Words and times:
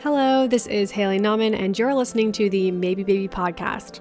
Hello, 0.00 0.46
this 0.46 0.68
is 0.68 0.92
Haley 0.92 1.18
Nahman, 1.18 1.58
and 1.58 1.76
you're 1.76 1.92
listening 1.92 2.30
to 2.30 2.48
the 2.48 2.70
Maybe 2.70 3.02
Baby 3.02 3.26
podcast. 3.26 3.98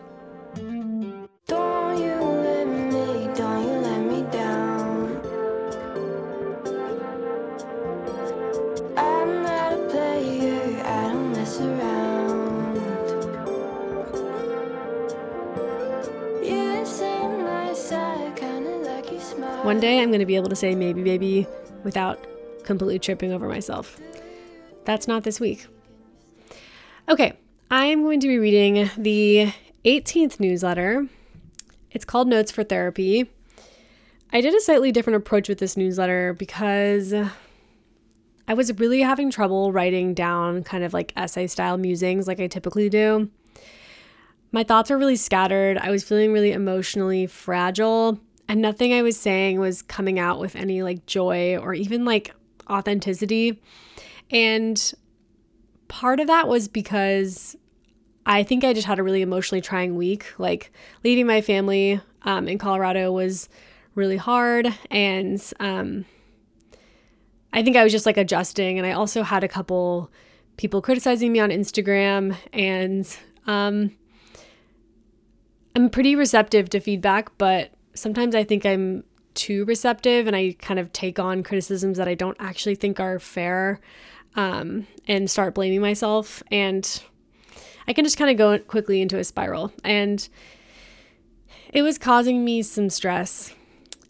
Don't 1.48 1.98
you 2.00 2.14
let 2.14 2.68
me, 2.68 3.28
don't 3.36 3.64
you 3.64 3.80
let 3.80 4.02
me 4.06 4.22
down. 4.32 5.20
I'm 8.96 9.42
not 9.42 9.74
a 9.74 9.88
player, 9.90 10.84
I 10.86 11.14
don't 11.14 11.32
mess 11.32 11.60
around. 11.62 12.76
You 16.46 16.86
seem 16.86 17.44
nice, 17.44 17.92
I 17.92 18.32
kinda 18.36 18.70
like 18.86 19.12
your 19.12 19.20
smile. 19.20 19.66
One 19.66 19.80
day 19.80 20.00
I'm 20.00 20.10
going 20.10 20.20
to 20.20 20.28
be 20.28 20.36
able 20.36 20.50
to 20.50 20.56
say 20.56 20.76
Maybe 20.76 21.02
Baby 21.02 21.48
without 21.84 22.24
completely 22.64 23.00
tripping 23.00 23.34
over 23.34 23.48
myself. 23.48 24.00
That's 24.86 25.08
not 25.08 25.24
this 25.24 25.40
week. 25.40 25.66
Okay, 27.10 27.38
I 27.72 27.86
am 27.86 28.04
going 28.04 28.20
to 28.20 28.28
be 28.28 28.38
reading 28.38 28.90
the 28.98 29.54
18th 29.86 30.42
newsletter. 30.42 31.08
It's 31.90 32.04
called 32.04 32.28
Notes 32.28 32.52
for 32.52 32.66
Therapy. 32.66 33.32
I 34.34 34.42
did 34.42 34.54
a 34.54 34.60
slightly 34.60 34.92
different 34.92 35.16
approach 35.16 35.48
with 35.48 35.60
this 35.60 35.78
newsletter 35.78 36.34
because 36.34 37.14
I 37.14 38.54
was 38.54 38.78
really 38.78 39.00
having 39.00 39.32
trouble 39.32 39.72
writing 39.72 40.14
down 40.16 40.64
kind 40.64 40.84
of 40.84 40.92
like 40.94 41.14
essay 41.16 41.48
style 41.48 41.78
musings 41.78 42.28
like 42.28 42.42
I 42.42 42.48
typically 42.48 42.90
do. 42.90 43.30
My 44.52 44.66
thoughts 44.66 44.90
were 44.90 44.98
really 44.98 45.16
scattered. 45.16 45.78
I 45.78 45.92
was 45.92 46.04
feeling 46.04 46.34
really 46.34 46.52
emotionally 46.52 47.26
fragile, 47.26 48.20
and 48.50 48.62
nothing 48.62 48.92
I 48.92 49.02
was 49.02 49.18
saying 49.18 49.62
was 49.62 49.82
coming 49.82 50.20
out 50.20 50.42
with 50.42 50.58
any 50.58 50.84
like 50.84 51.06
joy 51.06 51.56
or 51.56 51.74
even 51.74 52.04
like 52.04 52.36
authenticity. 52.70 53.62
And 54.30 54.94
part 55.88 56.20
of 56.20 56.28
that 56.28 56.48
was 56.48 56.68
because 56.68 57.56
I 58.26 58.44
think 58.44 58.64
I 58.64 58.74
just 58.74 58.88
had 58.88 59.00
a 59.00 59.04
really 59.04 59.22
emotionally 59.22 59.62
trying 59.62 59.96
week. 59.96 60.26
Like 60.38 60.72
leaving 61.04 61.26
my 61.26 61.42
family 61.42 62.02
um, 62.24 62.48
in 62.48 62.58
Colorado 62.58 63.12
was 63.12 63.50
really 63.96 64.18
hard, 64.18 64.74
and 64.92 65.42
um, 65.60 66.06
I 67.54 67.64
think 67.64 67.78
I 67.78 67.84
was 67.84 67.92
just 67.92 68.06
like 68.06 68.18
adjusting. 68.18 68.78
And 68.78 68.86
I 68.86 68.92
also 68.92 69.24
had 69.24 69.44
a 69.44 69.48
couple 69.48 70.12
people 70.58 70.82
criticizing 70.82 71.32
me 71.32 71.40
on 71.40 71.50
Instagram, 71.50 72.36
and 72.52 73.18
um, 73.46 73.96
I'm 75.76 75.90
pretty 75.90 76.16
receptive 76.16 76.70
to 76.72 76.80
feedback, 76.80 77.38
but 77.38 77.72
sometimes 77.94 78.36
I 78.36 78.44
think 78.44 78.66
I'm 78.66 79.04
too 79.36 79.64
receptive 79.66 80.26
and 80.26 80.36
I 80.36 80.56
kind 80.60 80.80
of 80.80 80.92
take 80.92 81.20
on 81.20 81.44
criticisms 81.44 82.00
that 82.00 82.08
I 82.08 82.16
don't 82.16 82.36
actually 82.40 82.74
think 82.74 83.00
are 83.00 83.20
fair 83.20 83.80
um, 84.38 84.88
and 85.08 85.30
start 85.30 85.56
blaming 85.56 85.82
myself. 85.82 86.42
And 86.50 87.04
I 87.88 87.94
can 87.94 88.06
just 88.06 88.18
kind 88.18 88.32
of 88.32 88.38
go 88.38 88.58
quickly 88.60 89.02
into 89.02 89.18
a 89.18 89.24
spiral. 89.24 89.74
And 89.84 90.28
it 91.74 91.82
was 91.82 91.98
causing 91.98 92.46
me 92.46 92.62
some 92.62 92.90
stress, 92.90 93.54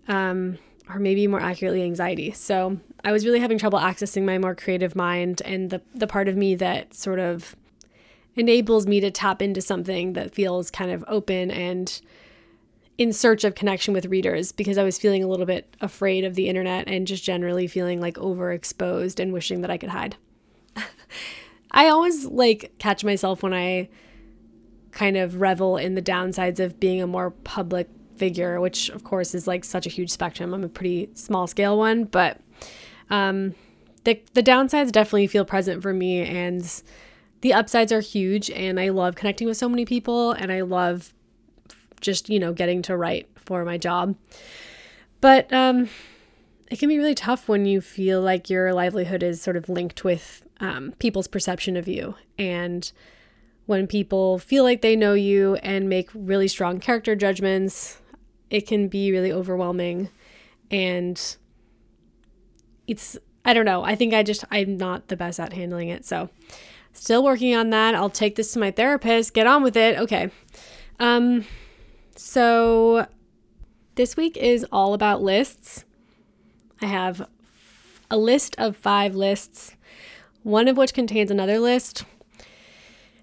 um, 0.08 0.60
or 0.90 1.00
maybe 1.00 1.26
more 1.26 1.40
accurately, 1.40 1.82
anxiety. 1.82 2.32
So 2.32 2.78
I 3.04 3.12
was 3.12 3.26
really 3.26 3.40
having 3.40 3.58
trouble 3.58 3.80
accessing 3.80 4.24
my 4.24 4.38
more 4.38 4.54
creative 4.54 4.96
mind 4.96 5.42
and 5.44 5.70
the, 5.70 5.82
the 5.96 6.08
part 6.08 6.28
of 6.28 6.36
me 6.36 6.56
that 6.56 6.94
sort 6.94 7.20
of 7.20 7.56
enables 8.36 8.86
me 8.86 9.00
to 9.00 9.10
tap 9.10 9.42
into 9.42 9.62
something 9.62 10.14
that 10.14 10.36
feels 10.36 10.70
kind 10.70 10.92
of 10.92 11.04
open 11.08 11.50
and 11.50 12.02
in 12.98 13.14
search 13.14 13.44
of 13.44 13.56
connection 13.56 13.94
with 13.94 14.08
readers 14.08 14.52
because 14.52 14.78
I 14.78 14.84
was 14.84 14.98
feeling 14.98 15.24
a 15.24 15.28
little 15.28 15.46
bit 15.46 15.76
afraid 15.82 16.24
of 16.24 16.36
the 16.36 16.50
internet 16.50 16.88
and 16.88 17.06
just 17.06 17.24
generally 17.24 17.68
feeling 17.68 18.02
like 18.02 18.16
overexposed 18.16 19.20
and 19.20 19.32
wishing 19.32 19.62
that 19.62 19.70
I 19.70 19.78
could 19.78 19.90
hide. 19.90 20.16
I 21.72 21.90
always 21.90 22.26
like 22.26 22.74
catch 22.80 23.04
myself 23.04 23.44
when 23.44 23.54
I 23.54 23.90
kind 24.92 25.16
of 25.16 25.42
revel 25.42 25.78
in 25.78 25.94
the 25.94 26.02
downsides 26.02 26.60
of 26.60 26.80
being 26.80 27.02
a 27.02 27.08
more 27.08 27.32
public 27.32 27.88
figure, 28.16 28.60
which 28.60 28.90
of 28.90 29.04
course 29.04 29.36
is 29.36 29.46
like 29.46 29.64
such 29.64 29.86
a 29.86 29.90
huge 29.90 30.10
spectrum. 30.10 30.54
I'm 30.54 30.64
a 30.64 30.70
pretty 30.70 31.10
small 31.14 31.46
scale 31.46 31.78
one, 31.78 32.06
but 32.06 32.42
um, 33.12 33.54
the 34.06 34.20
the 34.34 34.42
downsides 34.42 34.92
definitely 34.92 35.28
feel 35.28 35.46
present 35.46 35.84
for 35.84 35.94
me, 35.94 36.22
and 36.22 36.82
the 37.42 37.54
upsides 37.54 37.92
are 37.92 38.00
huge. 38.00 38.50
And 38.50 38.80
I 38.80 38.90
love 38.90 39.16
connecting 39.16 39.48
with 39.48 39.58
so 39.58 39.70
many 39.70 39.86
people, 39.86 40.32
and 40.32 40.52
I 40.52 40.62
love 40.62 41.14
just 42.02 42.30
you 42.30 42.40
know 42.40 42.54
getting 42.54 42.82
to 42.84 42.98
write 42.98 43.28
for 43.36 43.64
my 43.66 43.78
job. 43.78 44.16
But 45.22 45.52
um, 45.52 45.90
it 46.70 46.80
can 46.80 46.90
be 46.90 46.98
really 46.98 47.16
tough 47.16 47.48
when 47.48 47.66
you 47.66 47.82
feel 47.82 48.22
like 48.22 48.50
your 48.50 48.74
livelihood 48.74 49.24
is 49.24 49.42
sort 49.42 49.56
of 49.56 49.70
linked 49.70 50.04
with 50.04 50.44
um, 50.60 50.94
people's 51.00 51.28
perception 51.28 51.78
of 51.78 51.88
you. 51.88 52.16
And 52.38 52.92
when 53.66 53.88
people 53.88 54.40
feel 54.40 54.64
like 54.64 54.82
they 54.82 54.96
know 54.96 55.14
you 55.14 55.56
and 55.56 55.90
make 55.90 56.10
really 56.14 56.48
strong 56.48 56.80
character 56.80 57.16
judgments, 57.16 58.00
it 58.50 58.68
can 58.68 58.88
be 58.88 59.12
really 59.12 59.32
overwhelming. 59.32 60.10
And 60.70 61.20
it's, 62.88 63.18
I 63.46 63.54
don't 63.54 63.66
know, 63.66 63.84
I 63.84 63.96
think 63.96 64.14
I 64.14 64.24
just, 64.24 64.44
I'm 64.52 64.78
not 64.78 65.08
the 65.08 65.18
best 65.18 65.40
at 65.40 65.54
handling 65.54 65.90
it. 65.90 66.06
So, 66.06 66.30
still 66.94 67.24
working 67.24 67.56
on 67.56 67.70
that. 67.70 67.96
I'll 67.96 68.10
take 68.10 68.36
this 68.36 68.52
to 68.54 68.60
my 68.60 68.72
therapist, 68.72 69.34
get 69.34 69.48
on 69.48 69.64
with 69.64 69.78
it. 69.78 69.98
Okay. 70.00 70.32
Um, 71.00 71.46
so, 72.18 73.08
this 73.96 74.18
week 74.18 74.38
is 74.38 74.66
all 74.72 74.94
about 74.94 75.22
lists. 75.22 75.86
I 76.82 76.86
have 76.88 77.28
a 78.12 78.18
list 78.18 78.56
of 78.58 78.76
five 78.78 79.16
lists 79.16 79.78
one 80.48 80.70
of 80.70 80.78
which 80.78 80.94
contains 80.94 81.30
another 81.30 81.60
list. 81.60 82.06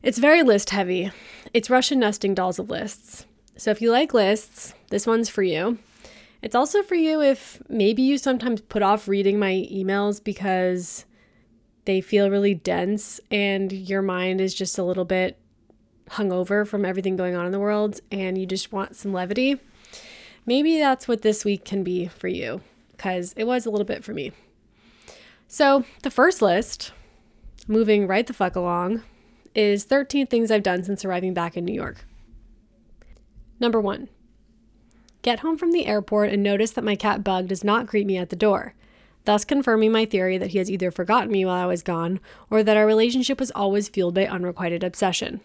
It's 0.03 0.19
very 0.19 0.43
list 0.43 0.69
heavy. 0.69 1.11
It's 1.55 1.71
Russian 1.71 1.99
nesting 1.99 2.35
dolls 2.35 2.59
of 2.59 2.69
lists. 2.69 3.25
So 3.57 3.71
if 3.71 3.81
you 3.81 3.91
like 3.91 4.13
lists, 4.13 4.75
this 4.91 5.07
one's 5.07 5.31
for 5.31 5.43
you. 5.43 5.79
It's 6.43 6.55
also 6.55 6.83
for 6.83 6.97
you 6.97 7.23
if 7.23 7.63
maybe 7.67 8.03
you 8.03 8.19
sometimes 8.19 8.61
put 8.61 8.83
off 8.83 9.09
reading 9.09 9.39
my 9.39 9.67
emails 9.73 10.23
because 10.23 11.07
they 11.87 12.03
feel 12.03 12.29
really 12.29 12.55
dense 12.55 13.21
and 13.31 13.73
your 13.73 14.03
mind 14.03 14.43
is 14.43 14.53
just 14.53 14.79
a 14.79 14.85
little 14.85 15.07
bit 15.07 15.39
hungover 16.11 16.67
from 16.67 16.85
everything 16.85 17.17
going 17.17 17.35
on 17.35 17.47
in 17.47 17.53
the 17.53 17.59
world 17.59 18.01
and 18.13 18.37
you 18.39 18.47
just 18.47 18.73
want 18.73 18.97
some 18.97 19.13
levity. 19.13 19.59
Maybe 20.47 20.79
that's 20.79 21.09
what 21.09 21.23
this 21.23 21.45
week 21.45 21.65
can 21.65 21.83
be 21.83 22.09
for 22.09 22.29
you 22.29 22.61
because 22.93 23.33
it 23.37 23.45
was 23.45 23.67
a 23.67 23.71
little 23.71 23.87
bit 23.87 24.05
for 24.05 24.13
me. 24.13 24.33
So, 25.49 25.85
the 26.03 26.11
first 26.11 26.43
list 26.43 26.93
moving 27.67 28.07
right 28.07 28.27
the 28.27 28.33
fuck 28.33 28.57
along, 28.57 29.03
is 29.55 29.85
13 29.85 30.27
things 30.27 30.51
I've 30.51 30.63
done 30.63 30.83
since 30.83 31.05
arriving 31.05 31.35
back 31.35 31.57
in 31.57 31.65
New 31.65 31.75
York. 31.75 32.05
Number 33.61 33.81
one, 33.81 34.09
get 35.23 35.41
home 35.41 35.57
from 35.57 35.73
the 35.73 35.87
airport 35.87 36.31
and 36.31 36.43
notice 36.43 36.73
that 36.73 36.85
my 36.85 36.97
cat 36.97 37.23
Bug 37.23 37.49
does 37.49 37.65
not 37.65 37.87
greet 37.87 38.07
me 38.07 38.17
at 38.17 38.31
the 38.31 38.37
door, 38.37 38.75
thus 39.25 39.45
confirming 39.45 39.93
my 39.93 40.05
theory 40.05 40.39
that 40.39 40.51
he 40.51 40.59
has 40.59 40.71
either 40.71 40.91
forgotten 40.91 41.31
me 41.31 41.45
while 41.45 41.63
I 41.63 41.67
was 41.67 41.83
gone 41.83 42.21
or 42.51 42.63
that 42.63 42.77
our 42.77 42.87
relationship 42.87 43.41
was 43.41 43.53
always 43.53 43.89
fueled 43.89 44.15
by 44.15 44.27
unrequited 44.27 44.83
obsession. 44.83 45.41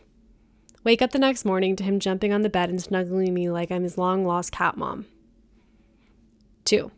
Wake 0.90 1.04
up 1.04 1.12
the 1.12 1.20
next 1.20 1.46
morning 1.46 1.76
to 1.76 1.84
him 1.84 2.00
jumping 2.00 2.34
on 2.34 2.42
the 2.42 2.50
bed 2.50 2.72
and 2.72 2.82
snuggling 2.82 3.32
me 3.32 3.48
like 3.48 3.70
I'm 3.70 3.84
his 3.84 3.96
long 3.96 4.26
lost 4.26 4.52
cat 4.52 4.76
mom. 4.76 5.06
2. 6.66 6.90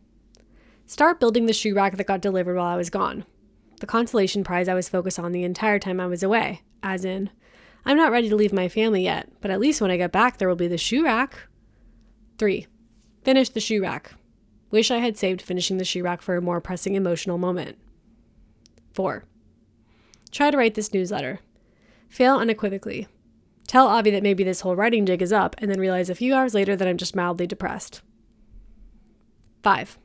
Start 0.86 1.20
building 1.20 1.44
the 1.44 1.52
shoe 1.52 1.74
rack 1.74 1.98
that 1.98 2.06
got 2.06 2.22
delivered 2.22 2.56
while 2.56 2.64
I 2.64 2.76
was 2.76 2.88
gone 2.88 3.26
the 3.80 3.86
consolation 3.86 4.44
prize 4.44 4.66
I 4.66 4.72
was 4.72 4.88
focused 4.88 5.18
on 5.18 5.32
the 5.32 5.44
entire 5.44 5.78
time 5.78 6.00
I 6.00 6.06
was 6.06 6.22
away, 6.22 6.62
as 6.82 7.04
in, 7.04 7.28
I'm 7.84 7.98
not 7.98 8.10
ready 8.10 8.30
to 8.30 8.34
leave 8.34 8.54
my 8.54 8.66
family 8.66 9.02
yet, 9.02 9.28
but 9.42 9.50
at 9.50 9.60
least 9.60 9.82
when 9.82 9.90
I 9.90 9.98
get 9.98 10.10
back, 10.10 10.38
there 10.38 10.48
will 10.48 10.56
be 10.56 10.68
the 10.68 10.78
shoe 10.78 11.04
rack. 11.04 11.48
3. 12.38 12.66
Finish 13.24 13.50
the 13.50 13.60
shoe 13.60 13.82
rack. 13.82 14.14
Wish 14.70 14.90
I 14.90 15.00
had 15.00 15.18
saved 15.18 15.42
finishing 15.42 15.76
the 15.76 15.84
shoe 15.84 16.02
rack 16.02 16.22
for 16.22 16.34
a 16.36 16.40
more 16.40 16.62
pressing 16.62 16.94
emotional 16.94 17.36
moment. 17.36 17.76
4. 18.94 19.24
Try 20.30 20.50
to 20.50 20.56
write 20.56 20.76
this 20.76 20.94
newsletter. 20.94 21.40
Fail 22.08 22.36
unequivocally. 22.36 23.06
Tell 23.72 23.88
Avi 23.88 24.10
that 24.10 24.22
maybe 24.22 24.44
this 24.44 24.60
whole 24.60 24.76
writing 24.76 25.06
jig 25.06 25.22
is 25.22 25.32
up, 25.32 25.56
and 25.56 25.70
then 25.70 25.80
realize 25.80 26.10
a 26.10 26.14
few 26.14 26.34
hours 26.34 26.52
later 26.52 26.76
that 26.76 26.86
I'm 26.86 26.98
just 26.98 27.16
mildly 27.16 27.46
depressed. 27.46 28.02
5. 29.62 29.98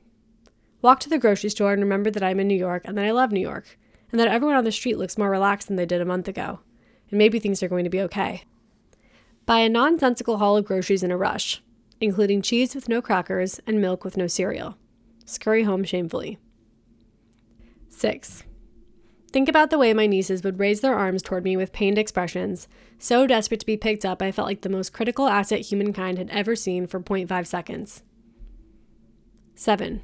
Walk 0.82 1.02
to 1.02 1.10
the 1.10 1.18
grocery 1.18 1.50
store 1.50 1.74
and 1.74 1.82
remember 1.82 2.10
that 2.10 2.24
I'm 2.24 2.40
in 2.40 2.48
New 2.48 2.56
York 2.56 2.84
and 2.86 2.98
that 2.98 3.04
I 3.04 3.12
love 3.12 3.34
New 3.34 3.42
York, 3.42 3.78
and 4.10 4.22
that 4.22 4.30
everyone 4.30 4.56
on 4.56 4.64
the 4.64 4.72
street 4.72 4.98
looks 4.98 5.18
more 5.18 5.30
relaxed 5.30 5.68
than 5.68 5.76
they 5.76 5.86
did 5.86 6.00
a 6.00 6.06
month 6.06 6.30
ago, 6.30 6.62
and 7.12 7.18
maybe 7.18 7.40
things 7.40 7.62
are 7.62 7.68
going 7.68 7.84
to 7.84 7.90
be 7.90 8.00
okay. 8.04 8.44
Buy 9.46 9.60
a 9.60 9.68
nonsensical 9.68 10.38
haul 10.38 10.56
of 10.56 10.64
groceries 10.64 11.04
in 11.04 11.12
a 11.12 11.18
rush, 11.18 11.62
including 12.00 12.42
cheese 12.42 12.74
with 12.74 12.88
no 12.88 13.02
crackers 13.02 13.60
and 13.68 13.82
milk 13.82 14.06
with 14.06 14.16
no 14.16 14.28
cereal. 14.28 14.78
Scurry 15.26 15.64
home 15.64 15.84
shamefully. 15.84 16.38
6. 17.90 18.46
Think 19.32 19.50
about 19.50 19.70
the 19.70 19.78
way 19.78 19.94
my 19.94 20.08
nieces 20.08 20.44
would 20.44 20.60
raise 20.60 20.82
their 20.82 20.96
arms 20.96 21.22
toward 21.22 21.44
me 21.44 21.58
with 21.58 21.74
pained 21.74 21.98
expressions, 21.98 22.68
so 22.98 23.28
desperate 23.28 23.60
to 23.60 23.66
be 23.66 23.78
picked 23.78 24.06
up 24.06 24.22
I 24.22 24.32
felt 24.32 24.48
like 24.48 24.62
the 24.62 24.70
most 24.70 24.94
critical 24.94 25.28
asset 25.28 25.62
humankind 25.62 26.18
had 26.18 26.30
ever 26.30 26.56
seen 26.56 26.88
for 26.88 27.00
0.5 27.00 27.46
seconds. 27.46 28.04
7. 29.56 30.02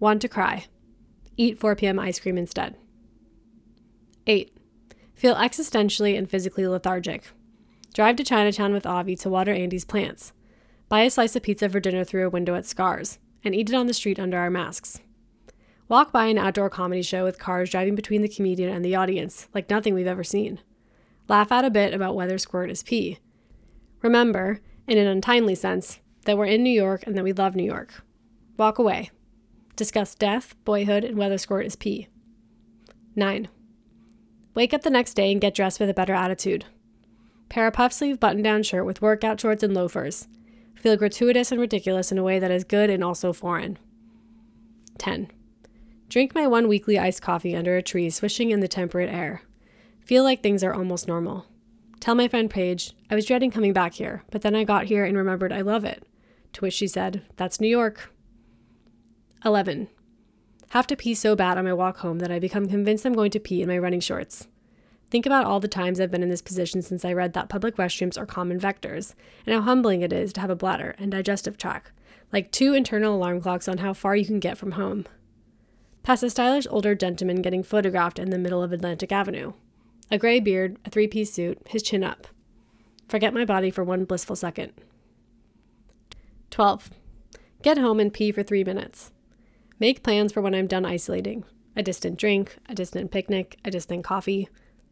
Want 0.00 0.20
to 0.22 0.28
cry. 0.28 0.66
Eat 1.36 1.58
4 1.58 1.76
p.m. 1.76 1.98
ice 2.00 2.18
cream 2.18 2.36
instead. 2.36 2.76
8. 4.26 4.52
Feel 5.14 5.36
existentially 5.36 6.18
and 6.18 6.28
physically 6.28 6.66
lethargic. 6.66 7.30
Drive 7.94 8.16
to 8.16 8.24
Chinatown 8.24 8.72
with 8.72 8.86
Avi 8.86 9.16
to 9.16 9.30
water 9.30 9.52
Andy's 9.52 9.84
plants. 9.84 10.32
Buy 10.88 11.02
a 11.02 11.10
slice 11.10 11.36
of 11.36 11.42
pizza 11.42 11.68
for 11.68 11.80
dinner 11.80 12.02
through 12.02 12.26
a 12.26 12.30
window 12.30 12.54
at 12.54 12.66
Scarr's, 12.66 13.18
and 13.44 13.54
eat 13.54 13.70
it 13.70 13.74
on 13.74 13.86
the 13.86 13.94
street 13.94 14.18
under 14.18 14.38
our 14.38 14.50
masks. 14.50 15.00
Walk 15.88 16.12
by 16.12 16.26
an 16.26 16.36
outdoor 16.36 16.68
comedy 16.68 17.00
show 17.00 17.24
with 17.24 17.38
cars 17.38 17.70
driving 17.70 17.94
between 17.94 18.20
the 18.20 18.28
comedian 18.28 18.68
and 18.68 18.84
the 18.84 18.94
audience, 18.94 19.48
like 19.54 19.70
nothing 19.70 19.94
we've 19.94 20.06
ever 20.06 20.22
seen. 20.22 20.60
Laugh 21.28 21.50
out 21.50 21.64
a 21.64 21.70
bit 21.70 21.94
about 21.94 22.14
whether 22.14 22.36
squirt 22.36 22.70
is 22.70 22.82
pee. 22.82 23.18
Remember, 24.02 24.60
in 24.86 24.98
an 24.98 25.06
untimely 25.06 25.54
sense, 25.54 26.00
that 26.26 26.36
we're 26.36 26.44
in 26.44 26.62
New 26.62 26.70
York 26.70 27.04
and 27.06 27.16
that 27.16 27.24
we 27.24 27.32
love 27.32 27.56
New 27.56 27.64
York. 27.64 28.02
Walk 28.58 28.78
away. 28.78 29.10
Discuss 29.76 30.14
death, 30.14 30.54
boyhood, 30.64 31.04
and 31.04 31.16
whether 31.16 31.38
squirt 31.38 31.64
is 31.64 31.76
pee. 31.76 32.08
9. 33.16 33.48
Wake 34.54 34.74
up 34.74 34.82
the 34.82 34.90
next 34.90 35.14
day 35.14 35.32
and 35.32 35.40
get 35.40 35.54
dressed 35.54 35.80
with 35.80 35.88
a 35.88 35.94
better 35.94 36.14
attitude. 36.14 36.66
Pair 37.48 37.66
a 37.66 37.72
puff 37.72 37.94
sleeve 37.94 38.20
button 38.20 38.42
down 38.42 38.62
shirt 38.62 38.84
with 38.84 39.00
workout 39.00 39.40
shorts 39.40 39.62
and 39.62 39.72
loafers. 39.72 40.28
Feel 40.74 40.96
gratuitous 40.96 41.50
and 41.50 41.60
ridiculous 41.60 42.12
in 42.12 42.18
a 42.18 42.22
way 42.22 42.38
that 42.38 42.50
is 42.50 42.64
good 42.64 42.90
and 42.90 43.02
also 43.02 43.32
foreign. 43.32 43.78
10. 44.98 45.30
Drink 46.08 46.34
my 46.34 46.46
one 46.46 46.68
weekly 46.68 46.98
iced 46.98 47.20
coffee 47.20 47.54
under 47.54 47.76
a 47.76 47.82
tree 47.82 48.08
swishing 48.08 48.50
in 48.50 48.60
the 48.60 48.68
temperate 48.68 49.10
air. 49.10 49.42
Feel 50.00 50.24
like 50.24 50.42
things 50.42 50.64
are 50.64 50.72
almost 50.72 51.06
normal. 51.06 51.44
Tell 52.00 52.14
my 52.14 52.28
friend 52.28 52.48
Paige, 52.48 52.94
I 53.10 53.14
was 53.14 53.26
dreading 53.26 53.50
coming 53.50 53.74
back 53.74 53.94
here, 53.94 54.22
but 54.30 54.40
then 54.40 54.54
I 54.54 54.64
got 54.64 54.86
here 54.86 55.04
and 55.04 55.18
remembered 55.18 55.52
I 55.52 55.60
love 55.60 55.84
it. 55.84 56.02
To 56.54 56.62
which 56.62 56.72
she 56.72 56.86
said, 56.86 57.22
That's 57.36 57.60
New 57.60 57.68
York. 57.68 58.10
11. 59.44 59.88
Have 60.70 60.86
to 60.86 60.96
pee 60.96 61.14
so 61.14 61.36
bad 61.36 61.58
on 61.58 61.64
my 61.64 61.74
walk 61.74 61.98
home 61.98 62.20
that 62.20 62.30
I 62.30 62.38
become 62.38 62.68
convinced 62.68 63.04
I'm 63.04 63.12
going 63.12 63.30
to 63.32 63.40
pee 63.40 63.60
in 63.60 63.68
my 63.68 63.76
running 63.76 64.00
shorts. 64.00 64.48
Think 65.10 65.26
about 65.26 65.44
all 65.44 65.60
the 65.60 65.68
times 65.68 66.00
I've 66.00 66.10
been 66.10 66.22
in 66.22 66.30
this 66.30 66.42
position 66.42 66.80
since 66.80 67.04
I 67.04 67.12
read 67.12 67.34
that 67.34 67.50
public 67.50 67.76
restrooms 67.76 68.18
are 68.18 68.26
common 68.26 68.58
vectors, 68.58 69.14
and 69.44 69.54
how 69.54 69.60
humbling 69.60 70.00
it 70.00 70.12
is 70.12 70.32
to 70.34 70.40
have 70.40 70.50
a 70.50 70.56
bladder 70.56 70.94
and 70.98 71.10
digestive 71.10 71.58
tract, 71.58 71.92
like 72.32 72.50
two 72.50 72.72
internal 72.72 73.14
alarm 73.14 73.42
clocks 73.42 73.68
on 73.68 73.78
how 73.78 73.92
far 73.92 74.16
you 74.16 74.24
can 74.24 74.40
get 74.40 74.56
from 74.56 74.72
home. 74.72 75.06
Past 76.08 76.22
a 76.22 76.30
stylish 76.30 76.66
older 76.70 76.94
gentleman 76.94 77.42
getting 77.42 77.62
photographed 77.62 78.18
in 78.18 78.30
the 78.30 78.38
middle 78.38 78.62
of 78.62 78.72
Atlantic 78.72 79.12
Avenue. 79.12 79.52
A 80.10 80.16
gray 80.16 80.40
beard, 80.40 80.78
a 80.86 80.88
three 80.88 81.06
piece 81.06 81.30
suit, 81.30 81.60
his 81.66 81.82
chin 81.82 82.02
up. 82.02 82.26
Forget 83.10 83.34
my 83.34 83.44
body 83.44 83.70
for 83.70 83.84
one 83.84 84.06
blissful 84.06 84.34
second. 84.34 84.72
12. 86.50 86.92
Get 87.60 87.76
home 87.76 88.00
and 88.00 88.10
pee 88.10 88.32
for 88.32 88.42
three 88.42 88.64
minutes. 88.64 89.12
Make 89.78 90.02
plans 90.02 90.32
for 90.32 90.40
when 90.40 90.54
I'm 90.54 90.66
done 90.66 90.86
isolating 90.86 91.44
a 91.76 91.82
distant 91.82 92.18
drink, 92.18 92.56
a 92.70 92.74
distant 92.74 93.10
picnic, 93.10 93.58
a 93.62 93.70
distant 93.70 94.02
coffee, 94.02 94.48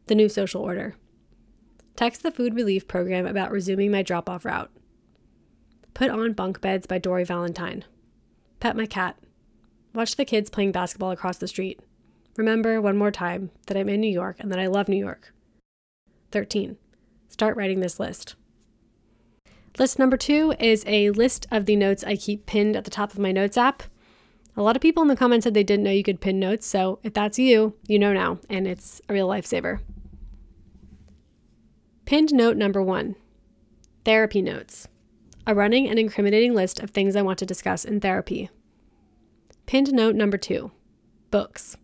the 0.08 0.14
new 0.14 0.28
social 0.28 0.60
order. 0.60 0.96
Text 1.96 2.24
the 2.24 2.30
food 2.30 2.54
relief 2.54 2.86
program 2.86 3.24
about 3.24 3.50
resuming 3.50 3.90
my 3.90 4.02
drop 4.02 4.28
off 4.28 4.44
route. 4.44 4.70
Put 5.94 6.10
on 6.10 6.34
Bunk 6.34 6.60
Beds 6.60 6.86
by 6.86 6.98
Dory 6.98 7.24
Valentine. 7.24 7.86
Pet 8.60 8.76
my 8.76 8.84
cat. 8.84 9.16
Watch 9.96 10.16
the 10.16 10.26
kids 10.26 10.50
playing 10.50 10.72
basketball 10.72 11.10
across 11.10 11.38
the 11.38 11.48
street. 11.48 11.80
Remember 12.36 12.82
one 12.82 12.98
more 12.98 13.10
time 13.10 13.50
that 13.66 13.78
I'm 13.78 13.88
in 13.88 14.02
New 14.02 14.12
York 14.12 14.36
and 14.38 14.52
that 14.52 14.58
I 14.58 14.66
love 14.66 14.90
New 14.90 14.98
York. 14.98 15.32
13. 16.32 16.76
Start 17.30 17.56
writing 17.56 17.80
this 17.80 17.98
list. 17.98 18.34
List 19.78 19.98
number 19.98 20.18
two 20.18 20.52
is 20.60 20.84
a 20.86 21.08
list 21.12 21.46
of 21.50 21.64
the 21.64 21.76
notes 21.76 22.04
I 22.04 22.16
keep 22.16 22.44
pinned 22.44 22.76
at 22.76 22.84
the 22.84 22.90
top 22.90 23.14
of 23.14 23.18
my 23.18 23.32
notes 23.32 23.56
app. 23.56 23.84
A 24.54 24.62
lot 24.62 24.76
of 24.76 24.82
people 24.82 25.00
in 25.00 25.08
the 25.08 25.16
comments 25.16 25.44
said 25.44 25.54
they 25.54 25.64
didn't 25.64 25.84
know 25.84 25.90
you 25.90 26.04
could 26.04 26.20
pin 26.20 26.38
notes, 26.38 26.66
so 26.66 26.98
if 27.02 27.14
that's 27.14 27.38
you, 27.38 27.72
you 27.86 27.98
know 27.98 28.12
now, 28.12 28.38
and 28.50 28.66
it's 28.66 29.00
a 29.08 29.14
real 29.14 29.28
lifesaver. 29.28 29.80
Pinned 32.04 32.34
note 32.34 32.58
number 32.58 32.82
one 32.82 33.16
Therapy 34.04 34.42
notes. 34.42 34.88
A 35.46 35.54
running 35.54 35.88
and 35.88 35.98
incriminating 35.98 36.52
list 36.52 36.80
of 36.80 36.90
things 36.90 37.16
I 37.16 37.22
want 37.22 37.38
to 37.38 37.46
discuss 37.46 37.86
in 37.86 38.00
therapy. 38.00 38.50
Pinned 39.66 39.92
note 39.92 40.14
number 40.14 40.38
two 40.38 40.70
Books. 41.32 41.76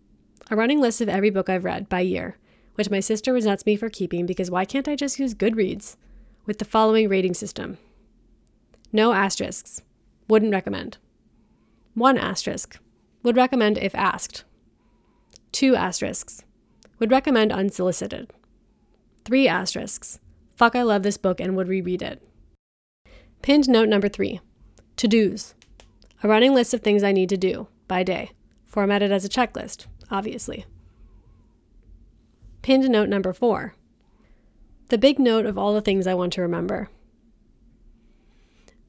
A 0.52 0.54
running 0.54 0.80
list 0.80 1.00
of 1.00 1.08
every 1.08 1.30
book 1.30 1.48
I've 1.48 1.64
read 1.64 1.88
by 1.88 1.98
year, 2.00 2.38
which 2.76 2.90
my 2.90 3.00
sister 3.00 3.32
resents 3.32 3.66
me 3.66 3.74
for 3.74 3.88
keeping 3.88 4.24
because 4.24 4.52
why 4.52 4.64
can't 4.64 4.86
I 4.86 4.94
just 4.94 5.18
use 5.18 5.34
Goodreads? 5.34 5.96
With 6.46 6.60
the 6.60 6.64
following 6.64 7.08
rating 7.08 7.34
system 7.34 7.78
No 8.92 9.12
asterisks. 9.12 9.82
Wouldn't 10.28 10.52
recommend. 10.52 10.98
One 11.94 12.18
asterisk. 12.18 12.78
Would 13.24 13.36
recommend 13.36 13.78
if 13.78 13.96
asked. 13.96 14.44
Two 15.50 15.74
asterisks. 15.74 16.44
Would 17.00 17.10
recommend 17.10 17.50
unsolicited. 17.50 18.32
Three 19.24 19.48
asterisks. 19.48 20.20
Fuck, 20.54 20.76
I 20.76 20.82
love 20.82 21.02
this 21.02 21.16
book 21.16 21.40
and 21.40 21.56
would 21.56 21.66
reread 21.66 22.00
it. 22.00 22.22
Pinned 23.42 23.68
note 23.68 23.88
number 23.88 24.08
three 24.08 24.40
To 24.98 25.08
dos. 25.08 25.54
A 26.22 26.28
running 26.28 26.54
list 26.54 26.72
of 26.72 26.82
things 26.82 27.02
I 27.02 27.10
need 27.10 27.28
to 27.30 27.36
do 27.36 27.66
by 27.92 28.02
day, 28.02 28.30
formatted 28.64 29.12
as 29.12 29.22
a 29.22 29.28
checklist, 29.28 29.84
obviously. 30.10 30.64
Pinned 32.62 32.88
note 32.88 33.10
number 33.10 33.34
four 33.34 33.74
The 34.88 34.96
big 34.96 35.18
note 35.18 35.44
of 35.44 35.58
all 35.58 35.74
the 35.74 35.82
things 35.82 36.06
I 36.06 36.14
want 36.14 36.32
to 36.32 36.40
remember. 36.40 36.88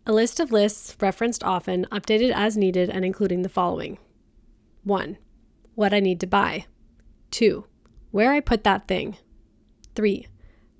A 0.06 0.14
list 0.14 0.40
of 0.40 0.54
lists 0.54 0.96
referenced 1.02 1.44
often, 1.44 1.86
updated 1.92 2.32
as 2.34 2.56
needed, 2.56 2.90
and 2.90 3.04
including 3.04 3.42
the 3.42 3.50
following 3.50 3.98
1. 4.86 5.18
What 5.76 5.94
I 5.94 6.00
need 6.00 6.22
to 6.22 6.28
buy. 6.28 6.66
2. 7.32 7.66
Where 8.12 8.32
I 8.32 8.40
put 8.40 8.64
that 8.64 8.88
thing. 8.88 9.18
3. 9.96 10.28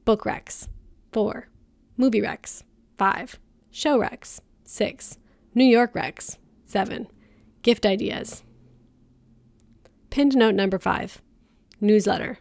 Book 0.06 0.24
recs. 0.24 0.70
4. 1.12 1.50
Movie 1.98 2.22
recs. 2.22 2.64
5. 2.98 3.38
Show 3.70 4.00
recs. 4.00 4.40
6. 4.64 5.18
New 5.54 5.66
York 5.66 5.94
recs. 5.94 6.38
7. 6.66 7.08
Gift 7.64 7.86
ideas. 7.86 8.44
Pinned 10.10 10.36
note 10.36 10.54
number 10.54 10.78
5. 10.78 11.22
Newsletter. 11.82 12.38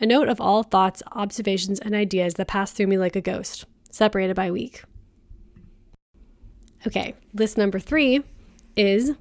A 0.00 0.06
note 0.06 0.28
of 0.28 0.40
all 0.40 0.62
thoughts, 0.62 1.02
observations, 1.12 1.78
and 1.78 1.94
ideas 1.94 2.34
that 2.34 2.48
pass 2.48 2.72
through 2.72 2.88
me 2.88 2.98
like 2.98 3.16
a 3.16 3.20
ghost, 3.20 3.64
separated 3.90 4.36
by 4.36 4.50
week. 4.50 4.82
Okay, 6.86 7.14
list 7.32 7.56
number 7.56 7.78
three 7.78 8.22
is 8.76 9.12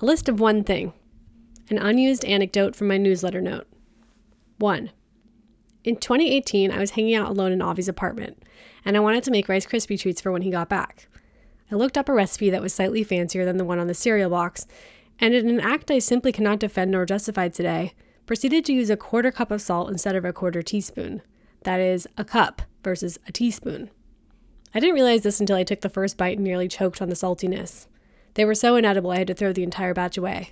a 0.00 0.04
list 0.04 0.28
of 0.28 0.40
one 0.40 0.64
thing 0.64 0.92
an 1.68 1.78
unused 1.78 2.24
anecdote 2.24 2.76
from 2.76 2.88
my 2.88 2.96
newsletter 2.96 3.40
note. 3.40 3.66
One, 4.58 4.90
in 5.84 5.96
2018, 5.96 6.70
I 6.70 6.78
was 6.78 6.92
hanging 6.92 7.14
out 7.14 7.28
alone 7.28 7.52
in 7.52 7.60
Avi's 7.60 7.88
apartment, 7.88 8.42
and 8.84 8.96
I 8.96 9.00
wanted 9.00 9.24
to 9.24 9.30
make 9.30 9.48
Rice 9.48 9.66
Krispie 9.66 9.98
treats 9.98 10.20
for 10.20 10.32
when 10.32 10.42
he 10.42 10.50
got 10.50 10.68
back. 10.68 11.08
I 11.70 11.74
looked 11.74 11.98
up 11.98 12.08
a 12.08 12.12
recipe 12.12 12.50
that 12.50 12.62
was 12.62 12.72
slightly 12.72 13.02
fancier 13.02 13.44
than 13.44 13.56
the 13.56 13.64
one 13.64 13.78
on 13.78 13.86
the 13.86 13.94
cereal 13.94 14.30
box, 14.30 14.66
and 15.18 15.34
in 15.34 15.48
an 15.48 15.60
act 15.60 15.90
I 15.90 15.98
simply 15.98 16.32
cannot 16.32 16.60
defend 16.60 16.90
nor 16.90 17.06
justify 17.06 17.48
today, 17.48 17.94
proceeded 18.26 18.64
to 18.66 18.72
use 18.72 18.90
a 18.90 18.96
quarter 18.96 19.30
cup 19.30 19.50
of 19.50 19.60
salt 19.60 19.90
instead 19.90 20.16
of 20.16 20.24
a 20.24 20.32
quarter 20.32 20.62
teaspoon. 20.62 21.22
That 21.64 21.80
is, 21.80 22.06
a 22.16 22.24
cup 22.24 22.62
versus 22.84 23.18
a 23.26 23.32
teaspoon. 23.32 23.90
I 24.74 24.80
didn't 24.80 24.94
realize 24.94 25.22
this 25.22 25.40
until 25.40 25.56
I 25.56 25.64
took 25.64 25.80
the 25.80 25.88
first 25.88 26.16
bite 26.16 26.36
and 26.36 26.44
nearly 26.44 26.68
choked 26.68 27.00
on 27.00 27.08
the 27.08 27.14
saltiness. 27.14 27.86
They 28.34 28.44
were 28.44 28.54
so 28.54 28.76
inedible 28.76 29.10
I 29.10 29.18
had 29.18 29.26
to 29.28 29.34
throw 29.34 29.52
the 29.52 29.62
entire 29.62 29.94
batch 29.94 30.18
away. 30.18 30.50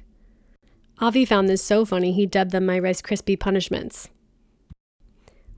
Avi 1.01 1.25
found 1.25 1.49
this 1.49 1.63
so 1.63 1.85
funny 1.85 2.13
he 2.13 2.25
dubbed 2.25 2.53
them 2.53 2.67
my 2.67 2.79
Rice 2.79 3.03
Krispie 3.03 3.39
punishments. 3.39 4.09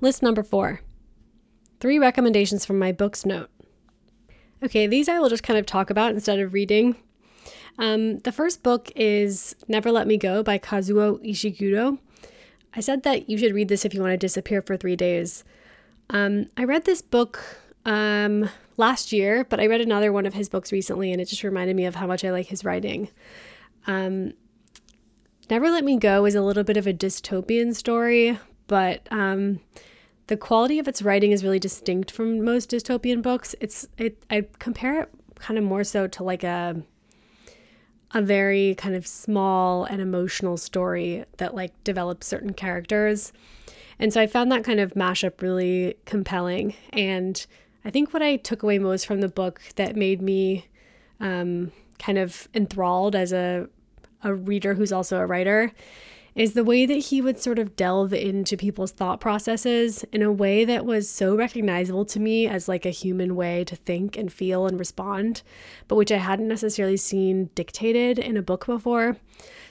List 0.00 0.22
number 0.22 0.42
four 0.42 0.80
three 1.78 1.98
recommendations 1.98 2.64
from 2.64 2.78
my 2.78 2.90
books 2.90 3.24
note. 3.24 3.50
Okay, 4.62 4.86
these 4.86 5.08
I 5.08 5.18
will 5.18 5.28
just 5.28 5.42
kind 5.42 5.58
of 5.58 5.66
talk 5.66 5.90
about 5.90 6.12
instead 6.12 6.38
of 6.38 6.54
reading. 6.54 6.96
Um, 7.78 8.20
the 8.20 8.32
first 8.32 8.62
book 8.62 8.90
is 8.96 9.54
Never 9.68 9.92
Let 9.92 10.06
Me 10.06 10.16
Go 10.16 10.42
by 10.42 10.58
Kazuo 10.58 11.22
Ishiguro. 11.22 11.98
I 12.74 12.80
said 12.80 13.02
that 13.02 13.28
you 13.28 13.36
should 13.36 13.54
read 13.54 13.68
this 13.68 13.84
if 13.84 13.92
you 13.92 14.00
want 14.00 14.12
to 14.12 14.16
disappear 14.16 14.62
for 14.62 14.76
three 14.76 14.96
days. 14.96 15.44
Um, 16.08 16.46
I 16.56 16.64
read 16.64 16.86
this 16.86 17.02
book 17.02 17.42
um, 17.84 18.48
last 18.78 19.12
year, 19.12 19.44
but 19.44 19.60
I 19.60 19.66
read 19.66 19.82
another 19.82 20.10
one 20.10 20.24
of 20.24 20.32
his 20.32 20.48
books 20.48 20.72
recently, 20.72 21.12
and 21.12 21.20
it 21.20 21.26
just 21.26 21.44
reminded 21.44 21.76
me 21.76 21.84
of 21.84 21.96
how 21.96 22.06
much 22.06 22.24
I 22.24 22.30
like 22.30 22.46
his 22.46 22.64
writing. 22.64 23.10
Um, 23.86 24.32
Never 25.50 25.70
Let 25.70 25.84
Me 25.84 25.98
Go 25.98 26.24
is 26.24 26.34
a 26.34 26.42
little 26.42 26.64
bit 26.64 26.78
of 26.78 26.86
a 26.86 26.94
dystopian 26.94 27.74
story, 27.74 28.38
but 28.68 29.06
um, 29.10 29.60
the 30.28 30.36
quality 30.36 30.78
of 30.78 30.88
its 30.88 31.02
writing 31.02 31.32
is 31.32 31.44
really 31.44 31.58
distinct 31.58 32.10
from 32.10 32.44
most 32.44 32.70
dystopian 32.70 33.22
books. 33.22 33.54
It's 33.60 33.86
it 33.96 34.22
I 34.30 34.46
compare 34.58 35.02
it 35.02 35.10
kind 35.36 35.58
of 35.58 35.64
more 35.64 35.84
so 35.84 36.06
to 36.06 36.24
like 36.24 36.44
a 36.44 36.82
a 38.12 38.22
very 38.22 38.74
kind 38.76 38.94
of 38.94 39.06
small 39.06 39.84
and 39.84 40.00
emotional 40.00 40.56
story 40.56 41.24
that 41.38 41.54
like 41.54 41.72
develops 41.84 42.26
certain 42.26 42.52
characters. 42.52 43.32
And 43.98 44.12
so 44.12 44.20
I 44.20 44.26
found 44.26 44.52
that 44.52 44.64
kind 44.64 44.80
of 44.80 44.94
mashup 44.94 45.40
really 45.42 45.96
compelling 46.04 46.74
and 46.92 47.44
I 47.84 47.90
think 47.90 48.12
what 48.12 48.20
I 48.20 48.36
took 48.36 48.64
away 48.64 48.80
most 48.80 49.06
from 49.06 49.20
the 49.20 49.28
book 49.28 49.60
that 49.76 49.94
made 49.94 50.20
me 50.20 50.66
um, 51.20 51.70
kind 52.00 52.18
of 52.18 52.48
enthralled 52.52 53.14
as 53.14 53.32
a, 53.32 53.68
a 54.24 54.34
reader 54.34 54.74
who's 54.74 54.90
also 54.90 55.18
a 55.18 55.26
writer 55.26 55.72
is 56.36 56.52
the 56.52 56.62
way 56.62 56.84
that 56.84 56.94
he 56.98 57.22
would 57.22 57.40
sort 57.40 57.58
of 57.58 57.74
delve 57.76 58.12
into 58.12 58.58
people's 58.58 58.92
thought 58.92 59.20
processes 59.20 60.04
in 60.12 60.20
a 60.20 60.30
way 60.30 60.66
that 60.66 60.84
was 60.84 61.08
so 61.08 61.34
recognizable 61.34 62.04
to 62.04 62.20
me 62.20 62.46
as 62.46 62.68
like 62.68 62.84
a 62.84 62.90
human 62.90 63.34
way 63.34 63.64
to 63.64 63.74
think 63.74 64.18
and 64.18 64.30
feel 64.30 64.66
and 64.66 64.78
respond, 64.78 65.42
but 65.88 65.96
which 65.96 66.12
I 66.12 66.18
hadn't 66.18 66.46
necessarily 66.46 66.98
seen 66.98 67.48
dictated 67.54 68.18
in 68.18 68.36
a 68.36 68.42
book 68.42 68.66
before. 68.66 69.16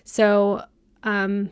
So, 0.03 0.63
um, 1.03 1.51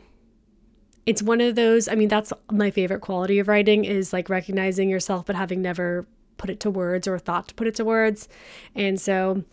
it's 1.06 1.22
one 1.22 1.40
of 1.40 1.54
those, 1.54 1.86
I 1.86 1.94
mean, 1.94 2.08
that's 2.08 2.32
my 2.50 2.70
favorite 2.70 3.00
quality 3.00 3.38
of 3.38 3.46
writing 3.46 3.84
is 3.84 4.12
like 4.12 4.28
recognizing 4.28 4.88
yourself, 4.88 5.26
but 5.26 5.36
having 5.36 5.62
never 5.62 6.06
put 6.38 6.50
it 6.50 6.58
to 6.60 6.70
words 6.70 7.06
or 7.06 7.18
thought 7.18 7.48
to 7.48 7.54
put 7.54 7.68
it 7.68 7.74
to 7.76 7.84
words. 7.84 8.28
And 8.74 9.00
so, 9.00 9.44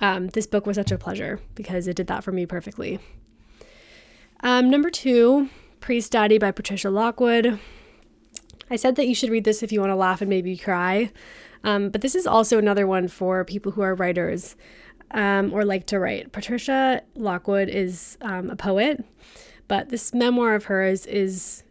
um, 0.00 0.28
this 0.28 0.46
book 0.46 0.66
was 0.66 0.74
such 0.74 0.90
a 0.90 0.98
pleasure 0.98 1.38
because 1.54 1.86
it 1.86 1.96
did 1.96 2.08
that 2.08 2.24
for 2.24 2.32
me 2.32 2.44
perfectly. 2.44 2.98
Um, 4.40 4.70
number 4.70 4.90
two, 4.90 5.48
Priestdaddy 5.80 6.38
by 6.38 6.50
Patricia 6.50 6.90
Lockwood. 6.90 7.58
I 8.70 8.76
said 8.76 8.96
that 8.96 9.06
you 9.06 9.14
should 9.14 9.30
read 9.30 9.44
this 9.44 9.62
if 9.62 9.72
you 9.72 9.80
want 9.80 9.90
to 9.90 9.96
laugh 9.96 10.20
and 10.20 10.28
maybe 10.28 10.56
cry. 10.56 11.10
Um, 11.64 11.90
but 11.90 12.00
this 12.00 12.14
is 12.14 12.26
also 12.26 12.58
another 12.58 12.86
one 12.86 13.08
for 13.08 13.44
people 13.44 13.72
who 13.72 13.80
are 13.80 13.94
writers 13.94 14.56
um, 15.12 15.52
or 15.52 15.64
like 15.64 15.86
to 15.86 15.98
write. 15.98 16.32
Patricia 16.32 17.02
Lockwood 17.14 17.68
is 17.68 18.18
um, 18.20 18.50
a 18.50 18.56
poet, 18.56 19.04
but 19.68 19.88
this 19.88 20.12
memoir 20.12 20.54
of 20.54 20.64
hers 20.64 21.06
is 21.06 21.62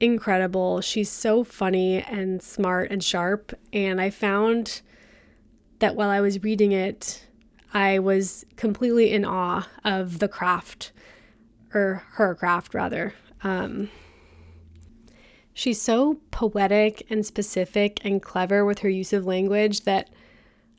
incredible. 0.00 0.80
She's 0.80 1.10
so 1.10 1.44
funny 1.44 2.02
and 2.02 2.42
smart 2.42 2.90
and 2.90 3.02
sharp. 3.02 3.52
And 3.72 4.00
I 4.00 4.10
found 4.10 4.80
that 5.80 5.94
while 5.94 6.10
I 6.10 6.20
was 6.20 6.42
reading 6.42 6.72
it, 6.72 7.26
I 7.72 7.98
was 7.98 8.46
completely 8.56 9.12
in 9.12 9.24
awe 9.24 9.68
of 9.84 10.20
the 10.20 10.28
craft 10.28 10.92
or 11.74 12.04
her 12.12 12.34
craft 12.34 12.74
rather. 12.74 13.14
Um, 13.42 13.90
she's 15.52 15.80
so 15.80 16.20
poetic 16.30 17.06
and 17.10 17.26
specific 17.26 18.00
and 18.04 18.22
clever 18.22 18.64
with 18.64 18.80
her 18.80 18.88
use 18.88 19.12
of 19.12 19.26
language 19.26 19.82
that 19.82 20.10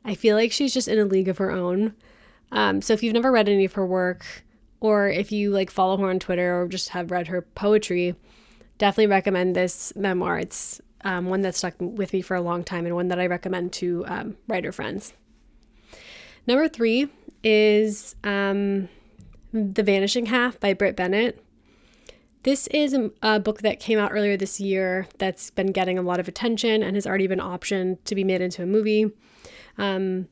I 0.04 0.14
feel 0.14 0.36
like 0.36 0.52
she's 0.52 0.74
just 0.74 0.88
in 0.88 0.98
a 0.98 1.04
league 1.04 1.28
of 1.28 1.38
her 1.38 1.50
own. 1.50 1.94
Um, 2.52 2.80
so 2.80 2.92
if 2.92 3.02
you've 3.02 3.14
never 3.14 3.32
read 3.32 3.48
any 3.48 3.64
of 3.64 3.74
her 3.74 3.86
work, 3.86 4.44
or 4.80 5.08
if 5.08 5.32
you 5.32 5.50
like 5.50 5.70
follow 5.70 5.96
her 5.96 6.08
on 6.08 6.18
Twitter 6.18 6.60
or 6.60 6.68
just 6.68 6.90
have 6.90 7.10
read 7.10 7.28
her 7.28 7.42
poetry, 7.42 8.14
definitely 8.78 9.08
recommend 9.08 9.56
this 9.56 9.92
memoir. 9.96 10.38
It's 10.38 10.80
um, 11.02 11.26
one 11.26 11.42
that's 11.42 11.58
stuck 11.58 11.74
with 11.78 12.12
me 12.12 12.20
for 12.20 12.36
a 12.36 12.40
long 12.40 12.64
time 12.64 12.86
and 12.86 12.94
one 12.94 13.08
that 13.08 13.18
I 13.18 13.26
recommend 13.26 13.72
to 13.74 14.04
um, 14.06 14.36
writer 14.48 14.72
friends. 14.72 15.12
Number 16.46 16.68
three 16.68 17.08
is 17.42 18.14
um, 18.22 18.88
the 19.52 19.82
Vanishing 19.82 20.26
Half 20.26 20.60
by 20.60 20.72
Brit 20.72 20.96
Bennett. 20.96 21.42
This 22.42 22.68
is 22.68 22.96
a, 23.22 23.40
book 23.40 23.62
that 23.62 23.80
came 23.80 23.98
out 23.98 24.12
earlier 24.12 24.36
this 24.36 24.60
year 24.60 25.08
that's 25.18 25.50
been 25.50 25.72
getting 25.72 25.98
a 25.98 26.02
lot 26.02 26.20
of 26.20 26.28
attention 26.28 26.82
and 26.82 26.94
has 26.94 27.06
already 27.06 27.26
been 27.26 27.40
optioned 27.40 27.98
to 28.04 28.14
be 28.14 28.22
made 28.22 28.40
into 28.40 28.62
a 28.62 28.66
movie. 28.66 29.10
Um, 29.78 30.28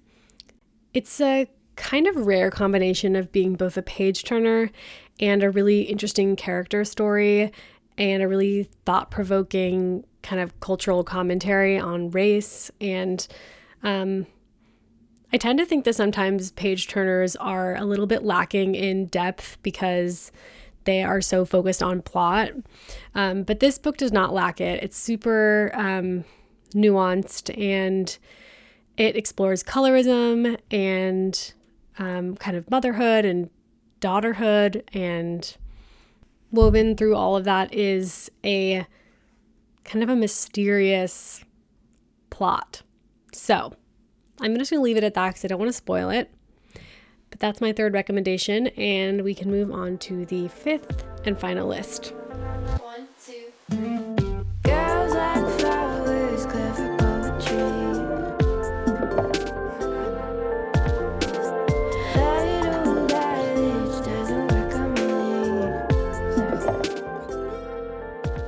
it's 0.93 1.21
a 1.21 1.49
kind 1.75 2.07
of 2.07 2.15
rare 2.27 2.51
combination 2.51 3.17
of 3.17 3.33
being 3.33 3.55
both 3.55 3.77
a 3.77 3.83
page 3.83 4.23
turner 4.23 4.71
and 5.19 5.43
a 5.43 5.51
really 5.51 5.83
interesting 5.83 6.37
character 6.37 6.85
story 6.85 7.51
and 7.99 8.23
a 8.23 8.29
really 8.29 8.69
thought 8.85 9.11
provoking 9.11 10.05
kind 10.23 10.41
of 10.41 10.59
cultural 10.61 11.03
commentary 11.03 11.79
on 11.79 12.11
race 12.11 12.71
and 12.81 13.27
um, 13.83 14.27
I 15.35 15.37
tend 15.37 15.59
to 15.59 15.67
think 15.67 15.85
that 15.85 15.97
sometimes 15.97 16.53
page 16.53 16.87
turners 16.87 17.35
are 17.35 17.75
a 17.75 17.85
little 17.85 18.07
bit 18.07 18.23
lacking 18.23 18.77
in 18.77 19.07
depth 19.07 19.59
because 19.65 20.31
they 20.85 21.03
are 21.03 21.21
so 21.21 21.45
focused 21.45 21.83
on 21.83 22.03
plot. 22.03 22.53
Um, 23.17 23.43
but 23.43 23.59
this 23.59 23.77
book 23.77 23.97
does 23.97 24.13
not 24.13 24.33
lack 24.33 24.61
it. 24.61 24.81
It's 24.81 24.97
super 24.97 25.73
um, 25.75 26.25
nuanced 26.73 27.51
and 27.61 28.17
it 28.97 29.17
explores 29.17 29.65
colorism 29.65 30.57
and 30.71 31.53
um, 31.99 32.37
kind 32.37 32.57
of 32.57 32.71
motherhood 32.71 33.25
and 33.25 33.51
daughterhood. 34.01 34.85
And 34.93 35.57
woven 36.53 36.97
through 36.97 37.17
all 37.17 37.35
of 37.35 37.43
that 37.43 37.75
is 37.75 38.31
a 38.45 38.87
kind 39.83 40.05
of 40.05 40.09
a 40.09 40.15
mysterious 40.15 41.45
plot. 42.31 42.83
So, 43.33 43.75
I'm 44.41 44.57
just 44.59 44.71
going 44.71 44.81
to 44.81 44.85
leave 44.85 44.97
it 44.97 45.05
at 45.05 45.15
that 45.15 45.29
because 45.29 45.45
I 45.45 45.49
don't 45.49 45.59
want 45.59 45.69
to 45.71 45.73
spoil 45.73 46.11
it. 46.11 46.31
But 47.31 47.41
that's 47.41 47.61
my 47.61 47.73
third 47.73 47.95
recommendation, 47.95 48.67
and 48.69 49.23
we 49.23 49.35
can 49.35 49.51
move 49.51 49.73
on 49.73 49.99
to 49.99 50.27
the 50.27 50.49
fifth 50.49 51.05
and 51.25 51.39
final 51.39 51.69
list. 51.69 52.13
One, 52.81 53.09
two, 53.25 53.53
three. 53.71 53.99
Girls 54.63 55.15
like 55.15 55.61
flowers, 55.61 56.47
clever 56.47 56.97
poetry. 56.97 57.81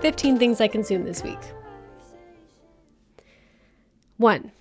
Fifteen 0.01 0.39
things 0.39 0.61
I 0.61 0.69
consumed 0.69 1.07
this 1.07 1.25
week. 1.25 1.41
One, 4.19 4.53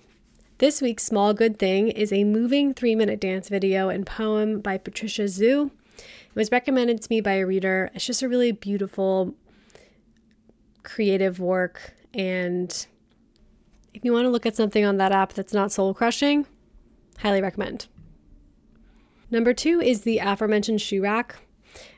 this 0.58 0.80
week's 0.80 1.04
Small 1.04 1.34
Good 1.34 1.58
Thing 1.58 1.88
is 1.88 2.12
a 2.12 2.24
moving 2.24 2.72
three 2.72 2.94
minute 2.94 3.20
dance 3.20 3.48
video 3.48 3.90
and 3.90 4.06
poem 4.06 4.60
by 4.60 4.78
Patricia 4.78 5.24
Zhu. 5.24 5.70
It 5.98 6.34
was 6.34 6.50
recommended 6.50 7.02
to 7.02 7.08
me 7.10 7.20
by 7.20 7.34
a 7.34 7.46
reader. 7.46 7.90
It's 7.94 8.06
just 8.06 8.22
a 8.22 8.28
really 8.28 8.52
beautiful, 8.52 9.34
creative 10.82 11.40
work. 11.40 11.94
And 12.14 12.70
if 13.92 14.02
you 14.02 14.12
want 14.12 14.24
to 14.24 14.30
look 14.30 14.46
at 14.46 14.56
something 14.56 14.84
on 14.84 14.96
that 14.96 15.12
app 15.12 15.34
that's 15.34 15.52
not 15.52 15.72
soul 15.72 15.92
crushing, 15.92 16.46
highly 17.18 17.42
recommend. 17.42 17.86
Number 19.30 19.52
two 19.52 19.80
is 19.80 20.02
the 20.02 20.18
aforementioned 20.18 20.80
shoe 20.80 21.02
rack. 21.02 21.36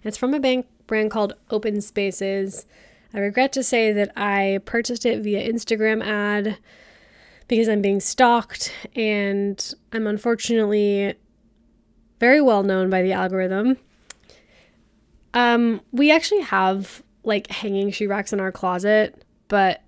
It's 0.02 0.16
from 0.16 0.34
a 0.34 0.40
bank 0.40 0.66
brand 0.88 1.12
called 1.12 1.34
Open 1.50 1.80
Spaces. 1.80 2.66
I 3.14 3.20
regret 3.20 3.52
to 3.52 3.62
say 3.62 3.92
that 3.92 4.10
I 4.16 4.60
purchased 4.64 5.06
it 5.06 5.22
via 5.22 5.48
Instagram 5.48 6.04
ad 6.04 6.58
because 7.48 7.68
I'm 7.68 7.82
being 7.82 8.00
stalked 8.00 8.72
and 8.94 9.74
I'm 9.92 10.06
unfortunately 10.06 11.14
very 12.20 12.40
well 12.40 12.62
known 12.62 12.90
by 12.90 13.02
the 13.02 13.12
algorithm. 13.12 13.76
Um, 15.34 15.80
we 15.92 16.10
actually 16.10 16.42
have 16.42 17.02
like 17.24 17.50
hanging 17.50 17.90
shoe 17.90 18.08
racks 18.08 18.32
in 18.32 18.40
our 18.40 18.52
closet, 18.52 19.24
but 19.48 19.82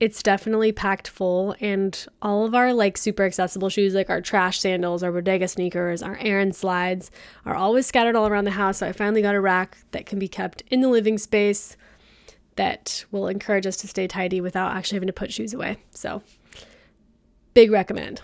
it's 0.00 0.20
definitely 0.20 0.72
packed 0.72 1.06
full 1.06 1.54
and 1.60 2.06
all 2.22 2.44
of 2.44 2.56
our 2.56 2.72
like 2.72 2.98
super 2.98 3.22
accessible 3.22 3.68
shoes 3.68 3.94
like 3.94 4.10
our 4.10 4.20
trash 4.20 4.58
sandals 4.58 5.04
our 5.04 5.12
bodega 5.12 5.46
sneakers 5.46 6.02
our 6.02 6.18
errand 6.20 6.56
slides 6.56 7.08
are 7.46 7.54
always 7.54 7.86
scattered 7.86 8.16
all 8.16 8.26
around 8.26 8.44
the 8.44 8.50
house 8.50 8.78
so 8.78 8.88
i 8.88 8.90
finally 8.90 9.22
got 9.22 9.36
a 9.36 9.40
rack 9.40 9.78
that 9.92 10.04
can 10.04 10.18
be 10.18 10.26
kept 10.26 10.60
in 10.72 10.80
the 10.80 10.88
living 10.88 11.18
space 11.18 11.76
that 12.56 13.04
will 13.12 13.28
encourage 13.28 13.64
us 13.64 13.76
to 13.76 13.86
stay 13.86 14.08
tidy 14.08 14.40
without 14.40 14.72
actually 14.72 14.96
having 14.96 15.06
to 15.06 15.12
put 15.12 15.32
shoes 15.32 15.54
away 15.54 15.76
so 15.92 16.20
Big 17.54 17.70
recommend. 17.70 18.22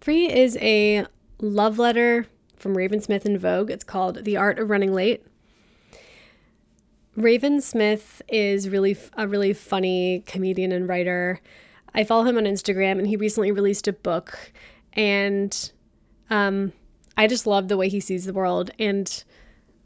Three 0.00 0.30
is 0.30 0.58
a 0.60 1.06
love 1.40 1.78
letter 1.78 2.26
from 2.56 2.76
Raven 2.76 3.00
Smith 3.00 3.24
in 3.24 3.38
Vogue. 3.38 3.70
It's 3.70 3.84
called 3.84 4.24
The 4.24 4.36
Art 4.36 4.58
of 4.58 4.68
Running 4.68 4.92
Late. 4.92 5.24
Raven 7.16 7.60
Smith 7.60 8.20
is 8.28 8.68
really 8.68 8.96
a 9.16 9.26
really 9.26 9.52
funny 9.52 10.22
comedian 10.26 10.72
and 10.72 10.88
writer. 10.88 11.40
I 11.94 12.04
follow 12.04 12.24
him 12.24 12.36
on 12.36 12.44
Instagram, 12.44 12.98
and 12.98 13.06
he 13.06 13.16
recently 13.16 13.52
released 13.52 13.86
a 13.86 13.92
book, 13.92 14.52
and 14.92 15.72
um, 16.28 16.72
I 17.16 17.26
just 17.26 17.46
love 17.46 17.68
the 17.68 17.76
way 17.76 17.88
he 17.88 18.00
sees 18.00 18.24
the 18.24 18.32
world. 18.32 18.72
And 18.78 19.24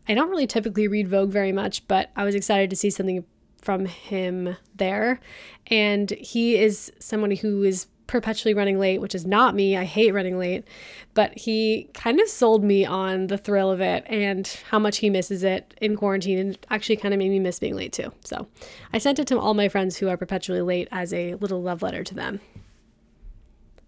I 0.08 0.14
don't 0.14 0.30
really 0.30 0.47
typically 0.47 0.88
read 0.88 1.08
Vogue 1.08 1.30
very 1.30 1.52
much, 1.52 1.87
but 1.87 2.11
I 2.16 2.25
was 2.25 2.35
excited 2.35 2.70
to 2.70 2.76
see 2.76 2.90
something 2.90 3.25
from 3.60 3.86
him 3.86 4.56
there. 4.74 5.20
And 5.66 6.10
he 6.10 6.56
is 6.56 6.92
someone 6.98 7.32
who 7.32 7.62
is 7.62 7.86
perpetually 8.06 8.54
running 8.54 8.78
late, 8.78 9.00
which 9.00 9.14
is 9.14 9.26
not 9.26 9.54
me. 9.54 9.76
I 9.76 9.84
hate 9.84 10.12
running 10.12 10.38
late. 10.38 10.66
But 11.14 11.36
he 11.36 11.88
kind 11.94 12.18
of 12.20 12.28
sold 12.28 12.64
me 12.64 12.84
on 12.84 13.28
the 13.28 13.38
thrill 13.38 13.70
of 13.70 13.80
it 13.80 14.04
and 14.06 14.46
how 14.70 14.78
much 14.78 14.98
he 14.98 15.10
misses 15.10 15.44
it 15.44 15.74
in 15.80 15.94
quarantine 15.94 16.38
and 16.38 16.58
actually 16.70 16.96
kind 16.96 17.14
of 17.14 17.18
made 17.18 17.30
me 17.30 17.38
miss 17.38 17.58
being 17.58 17.76
late 17.76 17.92
too. 17.92 18.12
So 18.24 18.48
I 18.92 18.98
sent 18.98 19.18
it 19.18 19.26
to 19.28 19.38
all 19.38 19.54
my 19.54 19.68
friends 19.68 19.98
who 19.98 20.08
are 20.08 20.16
perpetually 20.16 20.62
late 20.62 20.88
as 20.90 21.12
a 21.12 21.34
little 21.34 21.62
love 21.62 21.82
letter 21.82 22.02
to 22.02 22.14
them. 22.14 22.40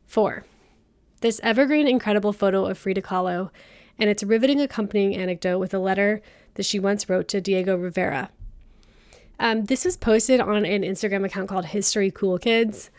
Four, 0.06 0.44
this 1.20 1.40
evergreen, 1.42 1.86
incredible 1.86 2.32
photo 2.32 2.66
of 2.66 2.76
Frida 2.76 3.02
Kahlo 3.02 3.50
and 3.98 4.10
its 4.10 4.22
riveting 4.22 4.60
accompanying 4.60 5.14
anecdote 5.14 5.58
with 5.58 5.72
a 5.72 5.78
letter 5.78 6.20
that 6.54 6.66
she 6.66 6.78
once 6.78 7.08
wrote 7.08 7.28
to 7.28 7.40
Diego 7.40 7.76
Rivera, 7.76 8.30
um, 9.40 9.64
this 9.64 9.84
was 9.86 9.96
posted 9.96 10.38
on 10.38 10.64
an 10.66 10.82
Instagram 10.82 11.24
account 11.24 11.48
called 11.48 11.64
History 11.64 12.10
Cool 12.10 12.38
Kids. 12.38 12.90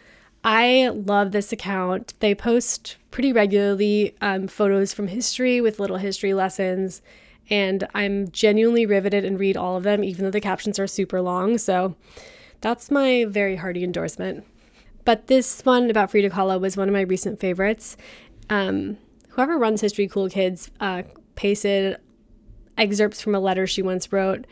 I 0.43 0.89
love 0.89 1.31
this 1.31 1.53
account. 1.53 2.15
They 2.19 2.33
post 2.33 2.98
pretty 3.12 3.31
regularly 3.31 4.15
um, 4.21 4.48
photos 4.48 4.91
from 4.91 5.07
history 5.07 5.62
with 5.62 5.79
little 5.79 5.98
history 5.98 6.33
lessons, 6.33 7.03
And 7.50 7.88
I'm 7.93 8.31
genuinely 8.31 8.86
riveted 8.88 9.24
and 9.24 9.39
read 9.39 9.55
all 9.55 9.77
of 9.77 9.83
them, 9.83 10.03
even 10.03 10.25
though 10.25 10.31
the 10.31 10.41
captions 10.41 10.79
are 10.79 10.88
super 10.88 11.21
long. 11.21 11.60
So 11.60 11.95
that's 12.62 12.89
my 12.89 13.25
very 13.25 13.57
hearty 13.57 13.83
endorsement. 13.83 14.43
But 15.05 15.27
this 15.27 15.62
one 15.62 15.89
about 15.89 16.10
Frida 16.10 16.31
Kahlo 16.31 16.60
was 16.60 16.75
one 16.75 16.88
of 16.88 16.93
my 16.93 17.01
recent 17.01 17.39
favorites. 17.39 17.98
Um, 18.50 18.98
whoever 19.29 19.57
runs 19.57 19.81
History 19.81 20.07
Cool 20.07 20.29
Kids 20.29 20.71
uh, 20.79 21.03
pasted 21.36 21.98
excerpts 22.77 23.21
from 23.21 23.36
a 23.36 23.39
letter 23.39 23.67
she 23.67 23.81
once 23.81 24.12
wrote 24.12 24.45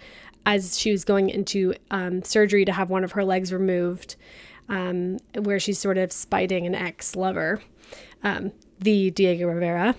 as 0.46 0.80
she 0.80 0.92
was 0.92 1.04
going 1.04 1.30
into 1.30 1.74
um, 1.92 2.24
surgery 2.24 2.66
to 2.66 2.72
have 2.72 2.90
one 2.90 3.04
of 3.04 3.14
her 3.14 3.24
legs 3.24 3.54
removed, 3.54 4.16
um, 4.68 5.18
where 5.36 5.60
she's 5.60 5.80
sort 5.80 5.98
of 5.98 6.12
spiting 6.12 6.66
an 6.66 6.76
ex 6.76 7.16
lover, 7.16 7.62
um, 8.24 8.52
the 8.80 9.12
Diego 9.12 9.48
Rivera. 9.48 9.96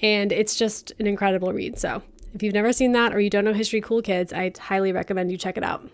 And 0.00 0.32
it's 0.32 0.56
just 0.56 0.92
an 0.98 1.06
incredible 1.06 1.52
read. 1.52 1.78
So 1.78 2.02
if 2.34 2.42
you've 2.42 2.54
never 2.54 2.72
seen 2.72 2.92
that 2.92 3.14
or 3.14 3.20
you 3.20 3.30
don't 3.30 3.44
know 3.44 3.52
History 3.52 3.80
Cool 3.80 4.02
Kids, 4.02 4.32
I 4.32 4.52
highly 4.58 4.92
recommend 4.92 5.30
you 5.30 5.38
check 5.38 5.56
it 5.56 5.64
out. 5.64 5.88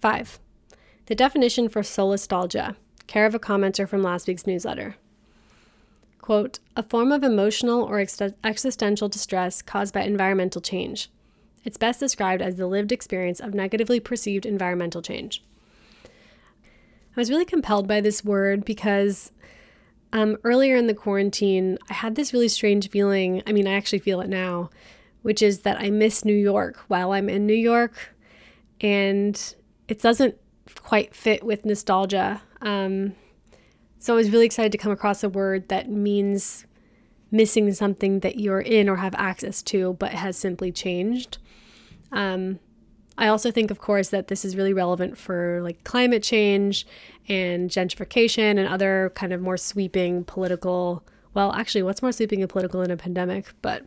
Five, 0.00 0.38
the 1.06 1.14
definition 1.14 1.68
for 1.68 1.82
solastalgia, 1.82 2.76
care 3.06 3.26
of 3.26 3.34
a 3.34 3.38
commenter 3.38 3.88
from 3.88 4.02
last 4.02 4.28
week's 4.28 4.46
newsletter. 4.46 4.96
Quote, 6.20 6.58
a 6.76 6.82
form 6.82 7.12
of 7.12 7.22
emotional 7.22 7.82
or 7.82 7.98
ex- 7.98 8.20
existential 8.44 9.08
distress 9.08 9.62
caused 9.62 9.92
by 9.92 10.02
environmental 10.02 10.60
change. 10.60 11.10
It's 11.64 11.76
best 11.76 12.00
described 12.00 12.42
as 12.42 12.56
the 12.56 12.66
lived 12.66 12.92
experience 12.92 13.40
of 13.40 13.54
negatively 13.54 14.00
perceived 14.00 14.46
environmental 14.46 15.02
change. 15.02 15.42
I 16.04 17.20
was 17.20 17.30
really 17.30 17.44
compelled 17.44 17.88
by 17.88 18.00
this 18.00 18.24
word 18.24 18.64
because 18.64 19.32
um, 20.12 20.36
earlier 20.44 20.76
in 20.76 20.86
the 20.86 20.94
quarantine, 20.94 21.78
I 21.88 21.94
had 21.94 22.14
this 22.14 22.32
really 22.32 22.48
strange 22.48 22.88
feeling. 22.88 23.42
I 23.46 23.52
mean, 23.52 23.66
I 23.66 23.74
actually 23.74 23.98
feel 23.98 24.20
it 24.20 24.28
now, 24.28 24.70
which 25.22 25.42
is 25.42 25.60
that 25.60 25.80
I 25.80 25.90
miss 25.90 26.24
New 26.24 26.34
York 26.34 26.78
while 26.88 27.12
I'm 27.12 27.28
in 27.28 27.46
New 27.46 27.52
York. 27.52 28.14
And 28.80 29.54
it 29.88 30.00
doesn't 30.00 30.36
quite 30.82 31.14
fit 31.14 31.44
with 31.44 31.64
nostalgia. 31.64 32.42
Um, 32.62 33.14
so 33.98 34.14
I 34.14 34.16
was 34.16 34.30
really 34.30 34.46
excited 34.46 34.72
to 34.72 34.78
come 34.78 34.92
across 34.92 35.22
a 35.22 35.28
word 35.28 35.68
that 35.68 35.90
means 35.90 36.64
missing 37.30 37.72
something 37.72 38.20
that 38.20 38.40
you're 38.40 38.60
in 38.60 38.88
or 38.88 38.96
have 38.96 39.14
access 39.16 39.62
to, 39.62 39.94
but 39.94 40.12
has 40.12 40.36
simply 40.36 40.72
changed. 40.72 41.38
Um, 42.12 42.58
I 43.18 43.28
also 43.28 43.50
think, 43.50 43.70
of 43.70 43.78
course, 43.78 44.08
that 44.08 44.28
this 44.28 44.44
is 44.44 44.56
really 44.56 44.72
relevant 44.72 45.18
for 45.18 45.60
like 45.62 45.84
climate 45.84 46.22
change 46.22 46.86
and 47.28 47.68
gentrification 47.68 48.58
and 48.58 48.66
other 48.66 49.12
kind 49.14 49.32
of 49.32 49.40
more 49.42 49.58
sweeping 49.58 50.24
political. 50.24 51.04
Well, 51.34 51.52
actually, 51.52 51.82
what's 51.82 52.02
more 52.02 52.12
sweeping 52.12 52.40
and 52.40 52.48
political 52.48 52.80
in 52.80 52.90
a 52.90 52.96
pandemic? 52.96 53.52
But 53.60 53.84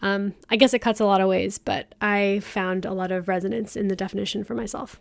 um, 0.00 0.34
I 0.48 0.56
guess 0.56 0.74
it 0.74 0.78
cuts 0.78 1.00
a 1.00 1.04
lot 1.04 1.20
of 1.20 1.28
ways, 1.28 1.58
but 1.58 1.94
I 2.00 2.40
found 2.44 2.84
a 2.84 2.92
lot 2.92 3.10
of 3.10 3.28
resonance 3.28 3.76
in 3.76 3.88
the 3.88 3.96
definition 3.96 4.44
for 4.44 4.54
myself. 4.54 5.00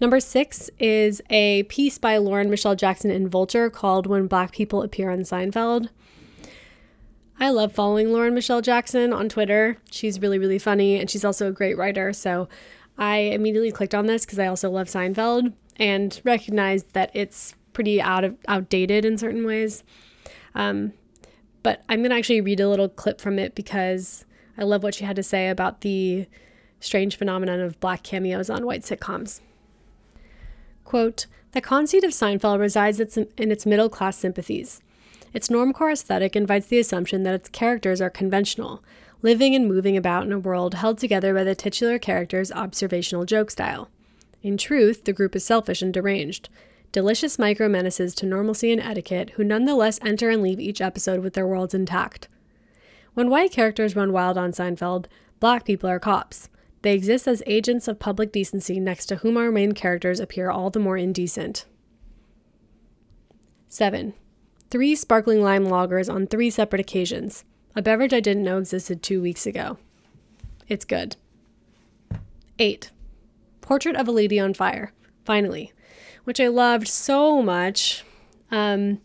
Number 0.00 0.18
six 0.18 0.70
is 0.78 1.20
a 1.28 1.64
piece 1.64 1.98
by 1.98 2.16
Lauren 2.16 2.48
Michelle 2.48 2.74
Jackson 2.74 3.10
in 3.10 3.28
Vulture 3.28 3.68
called 3.68 4.06
When 4.06 4.26
Black 4.26 4.52
People 4.52 4.82
Appear 4.82 5.10
on 5.10 5.20
Seinfeld. 5.20 5.90
I 7.42 7.48
love 7.48 7.72
following 7.72 8.12
Lauren 8.12 8.34
Michelle 8.34 8.60
Jackson 8.60 9.14
on 9.14 9.30
Twitter. 9.30 9.78
She's 9.90 10.20
really, 10.20 10.38
really 10.38 10.58
funny 10.58 11.00
and 11.00 11.08
she's 11.08 11.24
also 11.24 11.48
a 11.48 11.52
great 11.52 11.78
writer. 11.78 12.12
So 12.12 12.50
I 12.98 13.16
immediately 13.16 13.72
clicked 13.72 13.94
on 13.94 14.04
this 14.04 14.26
because 14.26 14.38
I 14.38 14.46
also 14.46 14.70
love 14.70 14.88
Seinfeld 14.88 15.54
and 15.76 16.20
recognized 16.22 16.92
that 16.92 17.10
it's 17.14 17.54
pretty 17.72 17.98
out 17.98 18.24
of 18.24 18.36
outdated 18.46 19.06
in 19.06 19.16
certain 19.16 19.46
ways. 19.46 19.82
Um, 20.54 20.92
but 21.62 21.82
I'm 21.88 22.02
gonna 22.02 22.14
actually 22.14 22.42
read 22.42 22.60
a 22.60 22.68
little 22.68 22.90
clip 22.90 23.22
from 23.22 23.38
it 23.38 23.54
because 23.54 24.26
I 24.58 24.64
love 24.64 24.82
what 24.82 24.94
she 24.94 25.04
had 25.04 25.16
to 25.16 25.22
say 25.22 25.48
about 25.48 25.80
the 25.80 26.26
strange 26.78 27.16
phenomenon 27.16 27.60
of 27.60 27.80
black 27.80 28.02
cameos 28.02 28.50
on 28.50 28.66
white 28.66 28.82
sitcoms. 28.82 29.40
Quote, 30.84 31.24
the 31.52 31.62
conceit 31.62 32.04
of 32.04 32.10
Seinfeld 32.10 32.60
resides 32.60 33.00
in 33.00 33.28
its 33.38 33.64
middle 33.64 33.88
class 33.88 34.18
sympathies. 34.18 34.82
Its 35.32 35.48
normcore 35.48 35.92
aesthetic 35.92 36.34
invites 36.34 36.66
the 36.66 36.78
assumption 36.78 37.22
that 37.22 37.34
its 37.34 37.48
characters 37.48 38.00
are 38.00 38.10
conventional, 38.10 38.82
living 39.22 39.54
and 39.54 39.68
moving 39.68 39.96
about 39.96 40.26
in 40.26 40.32
a 40.32 40.38
world 40.38 40.74
held 40.74 40.98
together 40.98 41.32
by 41.32 41.44
the 41.44 41.54
titular 41.54 41.98
character's 41.98 42.50
observational 42.52 43.24
joke 43.24 43.50
style. 43.50 43.88
In 44.42 44.56
truth, 44.56 45.04
the 45.04 45.12
group 45.12 45.36
is 45.36 45.44
selfish 45.44 45.82
and 45.82 45.92
deranged, 45.92 46.48
delicious 46.92 47.38
micro 47.38 47.68
menaces 47.68 48.14
to 48.16 48.26
normalcy 48.26 48.72
and 48.72 48.80
etiquette 48.80 49.30
who 49.30 49.44
nonetheless 49.44 50.00
enter 50.02 50.30
and 50.30 50.42
leave 50.42 50.58
each 50.58 50.80
episode 50.80 51.20
with 51.20 51.34
their 51.34 51.46
worlds 51.46 51.74
intact. 51.74 52.26
When 53.14 53.30
white 53.30 53.52
characters 53.52 53.94
run 53.94 54.12
wild 54.12 54.38
on 54.38 54.52
Seinfeld, 54.52 55.06
black 55.38 55.64
people 55.64 55.88
are 55.88 56.00
cops. 56.00 56.48
They 56.82 56.94
exist 56.94 57.28
as 57.28 57.42
agents 57.46 57.86
of 57.86 57.98
public 57.98 58.32
decency 58.32 58.80
next 58.80 59.06
to 59.06 59.16
whom 59.16 59.36
our 59.36 59.52
main 59.52 59.72
characters 59.72 60.18
appear 60.18 60.50
all 60.50 60.70
the 60.70 60.78
more 60.80 60.96
indecent. 60.96 61.66
7 63.68 64.14
three 64.70 64.94
sparkling 64.94 65.42
lime 65.42 65.66
lagers 65.66 66.12
on 66.12 66.26
three 66.26 66.50
separate 66.50 66.80
occasions, 66.80 67.44
a 67.74 67.82
beverage 67.82 68.14
I 68.14 68.20
didn't 68.20 68.44
know 68.44 68.58
existed 68.58 69.02
two 69.02 69.20
weeks 69.20 69.46
ago. 69.46 69.78
It's 70.68 70.84
good. 70.84 71.16
8. 72.58 72.90
Portrait 73.60 73.96
of 73.96 74.06
a 74.06 74.12
Lady 74.12 74.38
on 74.38 74.54
Fire, 74.54 74.92
finally, 75.24 75.72
which 76.24 76.40
I 76.40 76.48
loved 76.48 76.88
so 76.88 77.42
much. 77.42 78.04
Um, 78.50 79.00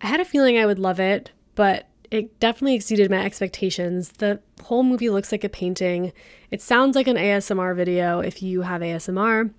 I 0.00 0.06
had 0.06 0.20
a 0.20 0.24
feeling 0.24 0.58
I 0.58 0.66
would 0.66 0.78
love 0.78 0.98
it, 0.98 1.30
but 1.54 1.86
it 2.10 2.40
definitely 2.40 2.74
exceeded 2.74 3.10
my 3.10 3.24
expectations. 3.24 4.10
The 4.18 4.40
whole 4.62 4.82
movie 4.82 5.10
looks 5.10 5.30
like 5.30 5.44
a 5.44 5.48
painting. 5.48 6.12
It 6.50 6.60
sounds 6.60 6.96
like 6.96 7.06
an 7.06 7.16
ASMR 7.16 7.76
video 7.76 8.20
if 8.20 8.42
you 8.42 8.62
have 8.62 8.80
ASMR. 8.80 9.52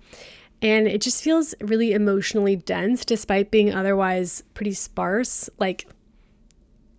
And 0.62 0.86
it 0.86 1.00
just 1.00 1.22
feels 1.22 1.56
really 1.60 1.92
emotionally 1.92 2.54
dense 2.54 3.04
despite 3.04 3.50
being 3.50 3.74
otherwise 3.74 4.44
pretty 4.54 4.72
sparse. 4.72 5.50
Like, 5.58 5.88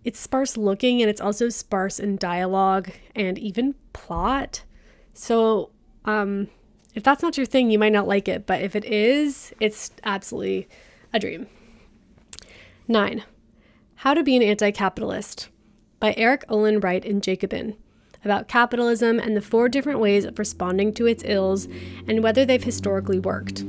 it's 0.04 0.20
sparse 0.20 0.58
looking 0.58 1.00
and 1.00 1.10
it's 1.10 1.20
also 1.20 1.48
sparse 1.48 1.98
in 1.98 2.18
dialogue 2.18 2.90
and 3.16 3.38
even 3.38 3.74
plot. 3.94 4.64
So, 5.14 5.70
um, 6.04 6.48
if 6.94 7.02
that's 7.02 7.22
not 7.22 7.38
your 7.38 7.46
thing, 7.46 7.70
you 7.70 7.78
might 7.78 7.92
not 7.92 8.06
like 8.06 8.28
it, 8.28 8.46
but 8.46 8.60
if 8.60 8.76
it 8.76 8.84
is, 8.84 9.54
it's 9.60 9.90
absolutely 10.04 10.68
a 11.14 11.18
dream. 11.18 11.46
Nine, 12.86 13.24
How 13.96 14.12
to 14.12 14.22
Be 14.22 14.36
an 14.36 14.42
Anti 14.42 14.72
Capitalist 14.72 15.48
by 16.00 16.12
Erik 16.18 16.44
Olin 16.50 16.80
Wright 16.80 17.02
in 17.02 17.22
Jacobin 17.22 17.76
about 18.24 18.48
capitalism 18.48 19.18
and 19.18 19.36
the 19.36 19.40
four 19.40 19.68
different 19.68 20.00
ways 20.00 20.24
of 20.24 20.38
responding 20.38 20.92
to 20.94 21.06
its 21.06 21.22
ills 21.26 21.68
and 22.08 22.22
whether 22.22 22.44
they've 22.44 22.64
historically 22.64 23.18
worked. 23.18 23.62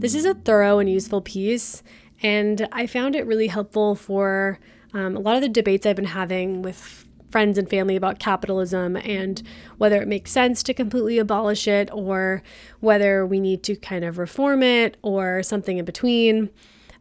This 0.00 0.14
is 0.14 0.24
a 0.24 0.34
thorough 0.34 0.78
and 0.78 0.90
useful 0.90 1.20
piece, 1.20 1.82
and 2.22 2.68
I 2.72 2.86
found 2.86 3.16
it 3.16 3.26
really 3.26 3.48
helpful 3.48 3.94
for 3.94 4.58
um, 4.94 5.16
a 5.16 5.20
lot 5.20 5.36
of 5.36 5.42
the 5.42 5.48
debates 5.48 5.86
I've 5.86 5.96
been 5.96 6.04
having 6.06 6.62
with 6.62 7.04
friends 7.30 7.58
and 7.58 7.68
family 7.68 7.96
about 7.96 8.18
capitalism 8.18 8.96
and 8.96 9.42
whether 9.76 10.00
it 10.00 10.08
makes 10.08 10.30
sense 10.30 10.62
to 10.62 10.72
completely 10.72 11.18
abolish 11.18 11.68
it 11.68 11.90
or 11.92 12.42
whether 12.80 13.26
we 13.26 13.38
need 13.38 13.62
to 13.64 13.76
kind 13.76 14.04
of 14.04 14.18
reform 14.18 14.62
it 14.62 14.96
or 15.02 15.42
something 15.42 15.78
in 15.78 15.84
between 15.84 16.48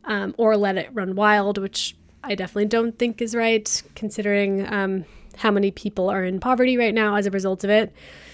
um, 0.04 0.36
or 0.38 0.58
let 0.58 0.78
it 0.78 0.90
run 0.94 1.16
wild, 1.16 1.58
which 1.58 1.96
I 2.24 2.36
definitely 2.36 2.66
don't 2.66 2.98
think 2.98 3.22
is 3.22 3.36
right 3.36 3.84
considering 3.96 4.72
um, 4.72 5.06
how 5.38 5.52
many 5.52 5.72
people 5.72 6.10
are 6.10 6.24
in 6.24 6.40
poverty 6.40 6.78
right 6.78 6.94
now 6.94 7.16
as 7.16 7.26
a 7.26 7.32
result 7.32 7.64
of 7.64 7.70
it. 7.70 7.94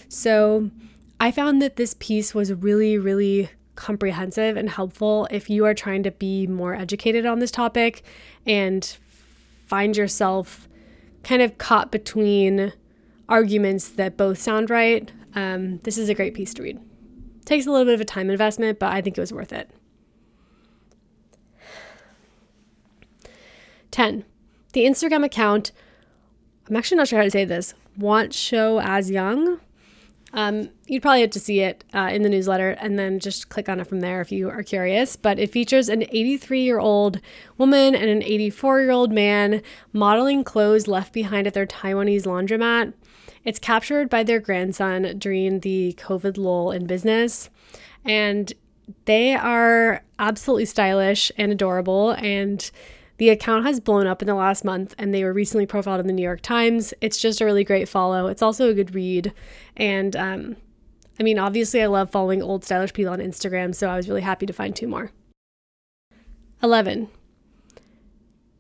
So 0.10 0.70
I 1.20 1.32
found 1.32 1.62
that 1.62 1.76
this 1.76 1.96
piece 2.00 2.34
was 2.34 2.54
really, 2.54 2.98
really 2.98 3.50
comprehensive 3.76 4.56
and 4.56 4.70
helpful 4.70 5.28
if 5.32 5.50
you 5.50 5.66
are 5.66 5.74
trying 5.74 6.04
to 6.04 6.12
be 6.12 6.48
more 6.48 6.76
educated 6.76 7.26
on 7.26 7.40
this 7.40 7.52
topic 7.52 8.04
and 8.46 8.98
find 9.66 9.98
yourself 9.98 10.68
kind 11.24 11.42
of 11.42 11.58
caught 11.58 11.92
between 11.92 12.74
arguments 13.30 13.90
that 13.90 14.18
both 14.18 14.38
sound 14.38 14.70
right. 14.70 15.12
Um, 15.36 15.80
this 15.80 15.98
is 15.98 16.10
a 16.10 16.14
great 16.14 16.34
piece 16.34 16.54
to 16.56 16.64
read. 16.64 16.80
Takes 17.46 17.66
a 17.66 17.72
little 17.72 17.86
bit 17.86 17.96
of 17.96 18.02
a 18.02 18.06
time 18.06 18.30
investment, 18.30 18.80
but 18.80 18.92
I 18.92 19.02
think 19.02 19.18
it 19.18 19.22
was 19.22 19.34
worth 19.34 19.52
it. 19.52 19.70
10. 23.92 24.26
The 24.74 24.86
Instagram 24.86 25.24
account 25.24 25.72
I'm 26.70 26.76
actually 26.76 26.98
not 26.98 27.08
sure 27.08 27.20
how 27.20 27.26
to 27.26 27.32
say 27.32 27.46
this. 27.46 27.74
Want 27.98 28.34
show 28.34 28.80
as 28.80 29.12
young. 29.12 29.60
Um, 30.36 30.70
you'd 30.88 31.04
probably 31.04 31.22
have 31.22 31.30
to 31.32 31.40
see 31.40 31.60
it 31.60 31.84
uh, 31.94 32.10
in 32.12 32.24
the 32.24 32.30
newsletter 32.30 32.72
and 32.72 32.98
then 32.98 33.20
just 33.20 33.50
click 33.50 33.70
on 33.70 33.80
it 33.80 33.86
from 33.86 34.00
there 34.00 34.20
if 34.20 34.32
you 34.32 34.50
are 34.50 34.64
curious. 34.64 35.16
But 35.16 35.38
it 35.38 35.52
features 35.52 35.90
an 35.90 36.04
83 36.04 36.62
year 36.62 36.80
old 36.80 37.22
woman 37.58 37.94
and 37.94 38.10
an 38.10 38.24
84 38.24 38.82
year 38.82 38.92
old 38.92 39.12
man 39.12 39.62
modeling 39.92 40.44
clothes 40.44 40.88
left 40.88 41.14
behind 41.14 41.46
at 41.46 41.54
their 41.54 41.68
Taiwanese 41.68 42.24
laundromat. 42.24 42.94
It's 43.44 43.60
captured 43.60 44.10
by 44.10 44.24
their 44.24 44.40
grandson 44.40 45.20
during 45.20 45.60
the 45.60 45.94
COVID 46.00 46.38
lull 46.38 46.72
in 46.72 46.88
business. 46.88 47.50
And 48.04 48.52
they 49.06 49.36
are 49.36 50.04
absolutely 50.18 50.66
stylish 50.66 51.32
and 51.38 51.52
adorable. 51.52 52.12
And 52.12 52.70
The 53.18 53.30
account 53.30 53.66
has 53.66 53.80
blown 53.80 54.08
up 54.08 54.22
in 54.22 54.28
the 54.28 54.36
last 54.36 54.66
month 54.66 54.96
and 54.98 55.14
they 55.14 55.24
were 55.24 55.34
recently 55.34 55.66
profiled 55.66 56.00
in 56.00 56.08
the 56.08 56.14
New 56.14 56.24
York 56.24 56.42
Times. 56.42 56.94
It's 57.00 57.20
just 57.20 57.42
a 57.42 57.46
really 57.46 57.64
great 57.64 57.88
follow. 57.88 58.28
It's 58.28 58.42
also 58.42 58.70
a 58.70 58.74
good 58.74 58.96
read. 58.96 59.34
And 59.78 60.16
um, 60.16 60.56
I 61.20 61.24
mean, 61.24 61.38
obviously, 61.38 61.82
I 61.82 61.88
love 61.88 62.10
following 62.10 62.42
old 62.42 62.66
stylish 62.66 62.94
people 62.94 63.14
on 63.14 63.20
Instagram, 63.20 63.76
so 63.76 63.88
I 63.88 63.96
was 63.96 64.10
really 64.10 64.22
happy 64.22 64.46
to 64.46 64.54
find 64.54 64.76
two 64.76 64.88
more. 64.88 65.12
11. 66.62 67.10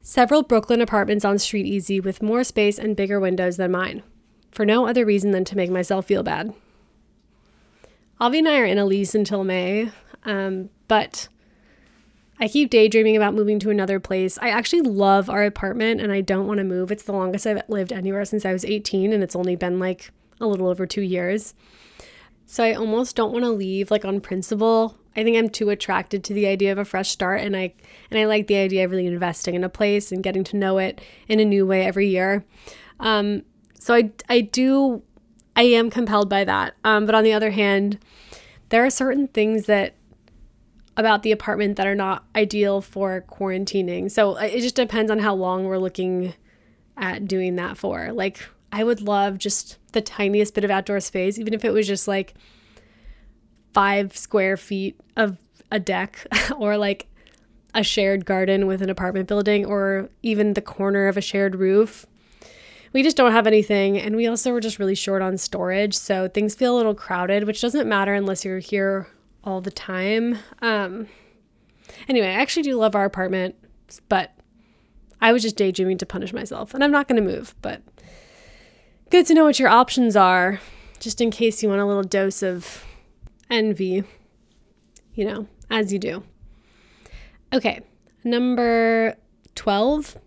Several 0.02 0.44
Brooklyn 0.44 0.82
apartments 0.82 1.26
on 1.26 1.39
Street 1.39 1.66
Easy 1.66 2.00
with 2.00 2.22
more 2.22 2.44
space 2.44 2.78
and 2.78 2.96
bigger 2.96 3.20
windows 3.20 3.58
than 3.58 3.72
mine, 3.72 4.04
for 4.52 4.66
no 4.66 4.86
other 4.86 5.06
reason 5.06 5.32
than 5.32 5.46
to 5.46 5.56
make 5.56 5.72
myself 5.72 6.06
feel 6.06 6.22
bad. 6.22 6.54
Avi 8.20 8.39
and 8.39 8.48
I 8.48 8.60
are 8.60 8.66
in 8.66 8.78
a 8.78 8.86
lease 8.86 9.16
until 9.16 9.44
May, 9.44 9.92
um, 10.26 10.70
but 10.88 11.30
I 12.39 12.48
keep 12.48 12.69
daydreaming 12.69 13.15
about 13.15 13.36
moving 13.36 13.60
to 13.60 13.69
another 13.69 14.00
place. 14.00 14.38
I 14.41 14.50
actually 14.50 14.82
love 14.82 15.30
our 15.30 15.43
apartment 15.43 16.02
and 16.02 16.12
I 16.12 16.22
don't 16.22 16.48
want 16.48 16.58
to 16.58 16.63
move. 16.63 16.91
It's 16.91 17.04
the 17.04 17.13
longest 17.13 17.46
I've 17.46 17.62
lived 17.67 17.93
anywhere 17.93 18.26
since 18.26 18.46
I 18.46 18.54
was 18.54 18.65
18, 18.65 19.13
and 19.13 19.24
it's 19.24 19.36
only 19.36 19.56
been 19.56 19.80
like 19.80 20.12
a 20.41 20.48
little 20.48 20.67
over 20.67 20.86
two 20.86 21.02
years. 21.02 21.54
So 22.46 22.63
I 22.63 22.74
almost 22.74 23.15
don't 23.15 23.32
want 23.32 23.46
to 23.46 23.52
leave 23.52 23.91
like 23.91 24.06
on 24.06 24.19
principle. 24.19 24.98
I 25.15 25.24
think 25.24 25.38
I'm 25.38 25.50
too 25.50 25.69
attracted 25.69 26.24
to 26.26 26.34
the 26.34 26.48
idea 26.48 26.72
of 26.72 26.78
a 26.78 26.86
fresh 26.86 27.10
start 27.10 27.41
and 27.41 27.56
I 27.56 27.74
and 28.10 28.19
I 28.19 28.26
like 28.26 28.48
the 28.48 28.56
idea 28.56 28.84
of 28.84 28.91
really 28.91 29.06
investing 29.06 29.56
in 29.56 29.63
a 29.63 29.69
place 29.69 30.12
and 30.12 30.24
getting 30.24 30.43
to 30.46 30.58
know 30.58 30.80
it 30.80 31.02
in 31.28 31.39
a 31.39 31.46
new 31.46 31.65
way 31.65 31.86
every 31.86 32.10
year. 32.10 32.43
Um, 33.00 33.43
so 33.80 33.93
I 33.93 34.12
I 34.28 34.41
do 34.41 35.04
I 35.56 35.63
am 35.63 35.89
compelled 35.89 36.30
by 36.30 36.43
that. 36.43 36.74
Um, 36.84 37.06
but 37.06 37.15
on 37.15 37.24
the 37.24 37.34
other 37.34 37.52
hand, 37.52 38.00
there 38.69 38.84
are 38.84 38.89
certain 38.89 39.28
things 39.28 39.65
that 39.67 39.96
about 40.95 41.23
the 41.23 41.32
apartment 41.32 41.75
that 41.77 41.88
are 41.88 41.95
not 41.95 42.25
ideal 42.36 42.82
for 42.82 43.23
quarantining. 43.27 44.12
So 44.12 44.38
uh, 44.38 44.41
it 44.41 44.62
just 44.62 44.75
depends 44.75 45.10
on 45.10 45.19
how 45.19 45.34
long 45.34 45.65
we're 45.65 45.79
looking 45.79 46.34
at 46.97 47.27
doing 47.27 47.56
that 47.56 47.77
for. 47.77 48.12
Like 48.12 48.39
I 48.71 48.84
would 48.84 49.01
love 49.01 49.38
just 49.38 49.77
the 49.93 50.01
tiniest 50.01 50.53
bit 50.53 50.63
of 50.63 50.71
outdoor 50.71 50.99
space, 50.99 51.39
even 51.39 51.53
if 51.53 51.65
it 51.65 51.71
was 51.71 51.88
just 51.88 52.08
like 52.08 52.36
five 53.73 54.15
square 54.15 54.58
feet 54.58 54.99
of 55.17 55.38
a 55.71 55.79
deck 55.79 56.27
or 56.58 56.77
like 56.77 57.08
a 57.73 57.84
shared 57.84 58.25
garden 58.25 58.67
with 58.67 58.84
an 58.84 58.89
apartment 58.89 59.27
building 59.27 59.65
or 59.65 60.10
even 60.21 60.53
the 60.53 60.62
corner 60.62 61.08
of 61.08 61.17
a 61.17 61.21
shared 61.21 61.56
roof. 61.56 62.06
We 62.93 63.01
just 63.01 63.17
don't 63.17 63.32
have 63.32 63.47
anything. 63.47 63.97
And 63.97 64.15
we 64.15 64.27
also 64.27 64.51
were 64.51 64.60
just 64.60 64.77
really 64.77 64.93
short 64.93 65.23
on 65.23 65.39
storage. 65.39 65.95
So 65.95 66.27
things 66.27 66.53
feel 66.53 66.75
a 66.75 66.77
little 66.77 66.93
crowded, 66.93 67.45
which 67.45 67.62
doesn't 67.62 67.89
matter 67.89 68.13
unless 68.13 68.45
you're 68.45 68.60
here 68.60 69.08
all 69.43 69.62
the 69.62 69.71
time. 69.71 70.38
Um, 70.62 71.08
anyway, 72.08 72.27
I 72.27 72.41
actually 72.41 72.63
do 72.63 72.75
love 72.75 72.95
our 72.95 73.06
apartment, 73.06 73.56
but 74.10 74.34
I 75.21 75.32
was 75.32 75.41
just 75.41 75.56
daydreaming 75.56 75.97
to 75.99 76.06
punish 76.06 76.34
myself. 76.34 76.73
And 76.73 76.84
I'm 76.84 76.91
not 76.91 77.08
going 77.08 77.21
to 77.23 77.27
move, 77.29 77.56
but 77.62 77.82
good 79.10 79.25
to 79.27 79.34
know 79.34 79.45
what 79.45 79.60
your 79.60 79.69
options 79.69 80.15
are, 80.15 80.60
just 80.99 81.21
in 81.21 81.32
case 81.32 81.62
you 81.62 81.69
want 81.69 81.82
a 81.82 81.86
little 81.86 82.03
dose 82.03 82.43
of 82.43 82.84
envy, 83.49 84.03
you 85.13 85.25
know, 85.25 85.47
as 85.69 85.93
you 85.93 85.99
do. 85.99 86.23
Okay, 87.53 87.82
number 88.23 89.15
12 89.56 90.17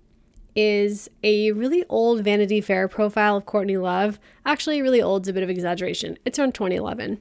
is 0.55 1.11
a 1.23 1.53
really 1.53 1.85
old 1.89 2.23
Vanity 2.23 2.61
Fair 2.61 2.89
profile 2.89 3.37
of 3.37 3.47
Courtney 3.47 3.77
Love. 3.77 4.19
Actually, 4.47 4.81
really 4.81 5.03
old 5.03 5.25
is 5.25 5.29
a 5.29 5.33
bit 5.33 5.43
of 5.43 5.51
exaggeration. 5.51 6.19
It's 6.25 6.39
from 6.39 6.53
2011, 6.53 7.21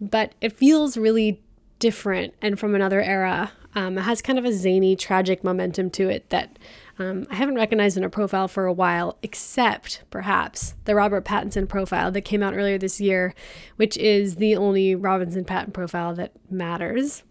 but 0.00 0.34
it 0.40 0.52
feels 0.52 0.96
really 0.96 1.42
different 1.78 2.34
and 2.42 2.58
from 2.58 2.74
another 2.74 3.00
era. 3.02 3.52
Um, 3.74 3.98
it 3.98 4.02
has 4.02 4.22
kind 4.22 4.38
of 4.38 4.44
a 4.44 4.52
zany, 4.52 4.96
tragic 4.96 5.44
momentum 5.44 5.90
to 5.90 6.08
it 6.08 6.28
that 6.30 6.58
um, 6.98 7.26
I 7.30 7.36
haven't 7.36 7.54
recognized 7.54 7.96
in 7.96 8.02
a 8.02 8.10
profile 8.10 8.48
for 8.48 8.66
a 8.66 8.72
while, 8.72 9.16
except 9.22 10.02
perhaps 10.10 10.74
the 10.84 10.94
Robert 10.94 11.24
Pattinson 11.24 11.68
profile 11.68 12.10
that 12.10 12.22
came 12.22 12.42
out 12.42 12.54
earlier 12.54 12.78
this 12.78 13.00
year, 13.00 13.34
which 13.76 13.96
is 13.96 14.36
the 14.36 14.56
only 14.56 14.94
Robinson 14.94 15.44
Patton 15.44 15.72
profile 15.72 16.14
that 16.14 16.32
matters. 16.50 17.22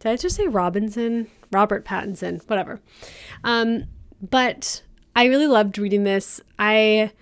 Did 0.00 0.10
I 0.10 0.16
just 0.16 0.36
say 0.36 0.46
Robinson? 0.46 1.28
Robert 1.50 1.84
Pattinson, 1.84 2.46
whatever. 2.48 2.80
Um, 3.44 3.84
but 4.20 4.82
I 5.16 5.26
really 5.26 5.46
loved 5.46 5.78
reading 5.78 6.04
this. 6.04 6.40
I 6.58 7.12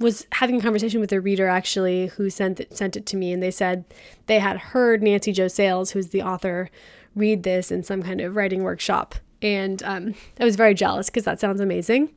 was 0.00 0.26
having 0.32 0.56
a 0.56 0.60
conversation 0.60 1.00
with 1.00 1.12
a 1.12 1.20
reader 1.20 1.46
actually 1.46 2.08
who 2.08 2.30
sent 2.30 2.58
it, 2.58 2.76
sent 2.76 2.96
it 2.96 3.06
to 3.06 3.16
me, 3.16 3.32
and 3.32 3.42
they 3.42 3.50
said 3.50 3.84
they 4.26 4.40
had 4.40 4.56
heard 4.58 5.02
Nancy 5.02 5.32
Jo 5.32 5.46
Sales, 5.46 5.92
who's 5.92 6.08
the 6.08 6.22
author, 6.22 6.70
read 7.14 7.44
this 7.44 7.70
in 7.70 7.82
some 7.82 8.02
kind 8.02 8.20
of 8.20 8.34
writing 8.34 8.62
workshop 8.62 9.14
and 9.42 9.82
um, 9.82 10.14
I 10.38 10.44
was 10.44 10.56
very 10.56 10.74
jealous 10.74 11.08
because 11.08 11.24
that 11.24 11.40
sounds 11.40 11.60
amazing. 11.60 12.10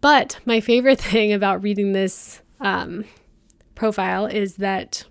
But 0.00 0.38
my 0.44 0.60
favorite 0.60 1.00
thing 1.00 1.32
about 1.32 1.62
reading 1.62 1.92
this 1.92 2.42
um, 2.60 3.04
profile 3.74 4.26
is 4.26 4.56
that 4.56 5.04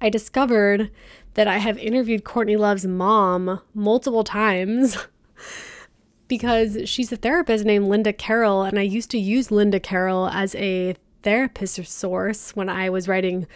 I 0.00 0.08
discovered 0.08 0.90
that 1.34 1.46
I 1.46 1.58
have 1.58 1.78
interviewed 1.78 2.24
Courtney 2.24 2.56
Love's 2.56 2.86
mom 2.86 3.60
multiple 3.74 4.24
times 4.24 4.96
because 6.30 6.88
she's 6.88 7.10
a 7.10 7.16
therapist 7.16 7.64
named 7.64 7.88
Linda 7.88 8.12
Carroll, 8.12 8.62
and 8.62 8.78
I 8.78 8.82
used 8.82 9.10
to 9.10 9.18
use 9.18 9.50
Linda 9.50 9.80
Carroll 9.80 10.28
as 10.28 10.54
a 10.54 10.94
therapist 11.24 11.84
source 11.86 12.54
when 12.54 12.68
I 12.68 12.88
was 12.88 13.08
writing 13.08 13.48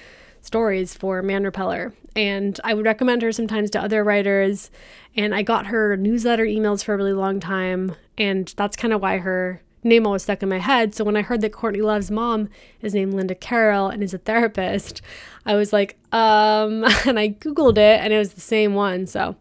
stories 0.43 0.93
for 0.93 1.23
Man 1.23 1.45
Repeller. 1.45 1.95
And 2.17 2.61
I 2.65 2.75
would 2.75 2.85
recommend 2.85 3.23
her 3.23 3.31
sometimes 3.31 3.71
to 3.71 3.81
other 3.81 4.03
writers. 4.03 4.73
And 5.17 5.35
I 5.35 5.43
got 5.43 5.67
her 5.67 5.97
newsletter 5.97 6.45
emails 6.45 6.85
for 6.85 6.95
a 6.95 6.97
really 6.97 7.13
long 7.13 7.39
time. 7.39 7.95
And 8.19 8.53
that's 8.57 8.77
kind 8.77 8.93
of 8.93 9.01
why 9.01 9.19
her 9.19 9.63
name 9.85 10.05
always 10.05 10.25
stuck 10.25 10.43
in 10.43 10.49
my 10.49 10.59
head. 10.59 10.97
So 10.97 11.05
when 11.05 11.17
I 11.17 11.23
heard 11.23 11.43
that 11.43 11.53
Courtney 11.53 11.81
Love's 11.81 12.11
mom 12.11 12.49
is 12.83 12.93
named 12.93 13.15
Linda 13.15 13.37
Carroll 13.37 13.89
and 13.89 14.03
is 14.03 14.15
a 14.15 14.19
therapist, 14.19 15.01
I 15.47 15.55
was 15.55 15.73
like, 15.73 15.97
um, 16.11 16.85
and 17.07 17.21
I 17.21 17.29
Googled 17.29 17.79
it 17.79 18.01
and 18.01 18.13
it 18.13 18.19
was 18.19 18.35
the 18.35 18.41
same 18.41 18.75
one. 18.75 19.07
So 19.07 19.37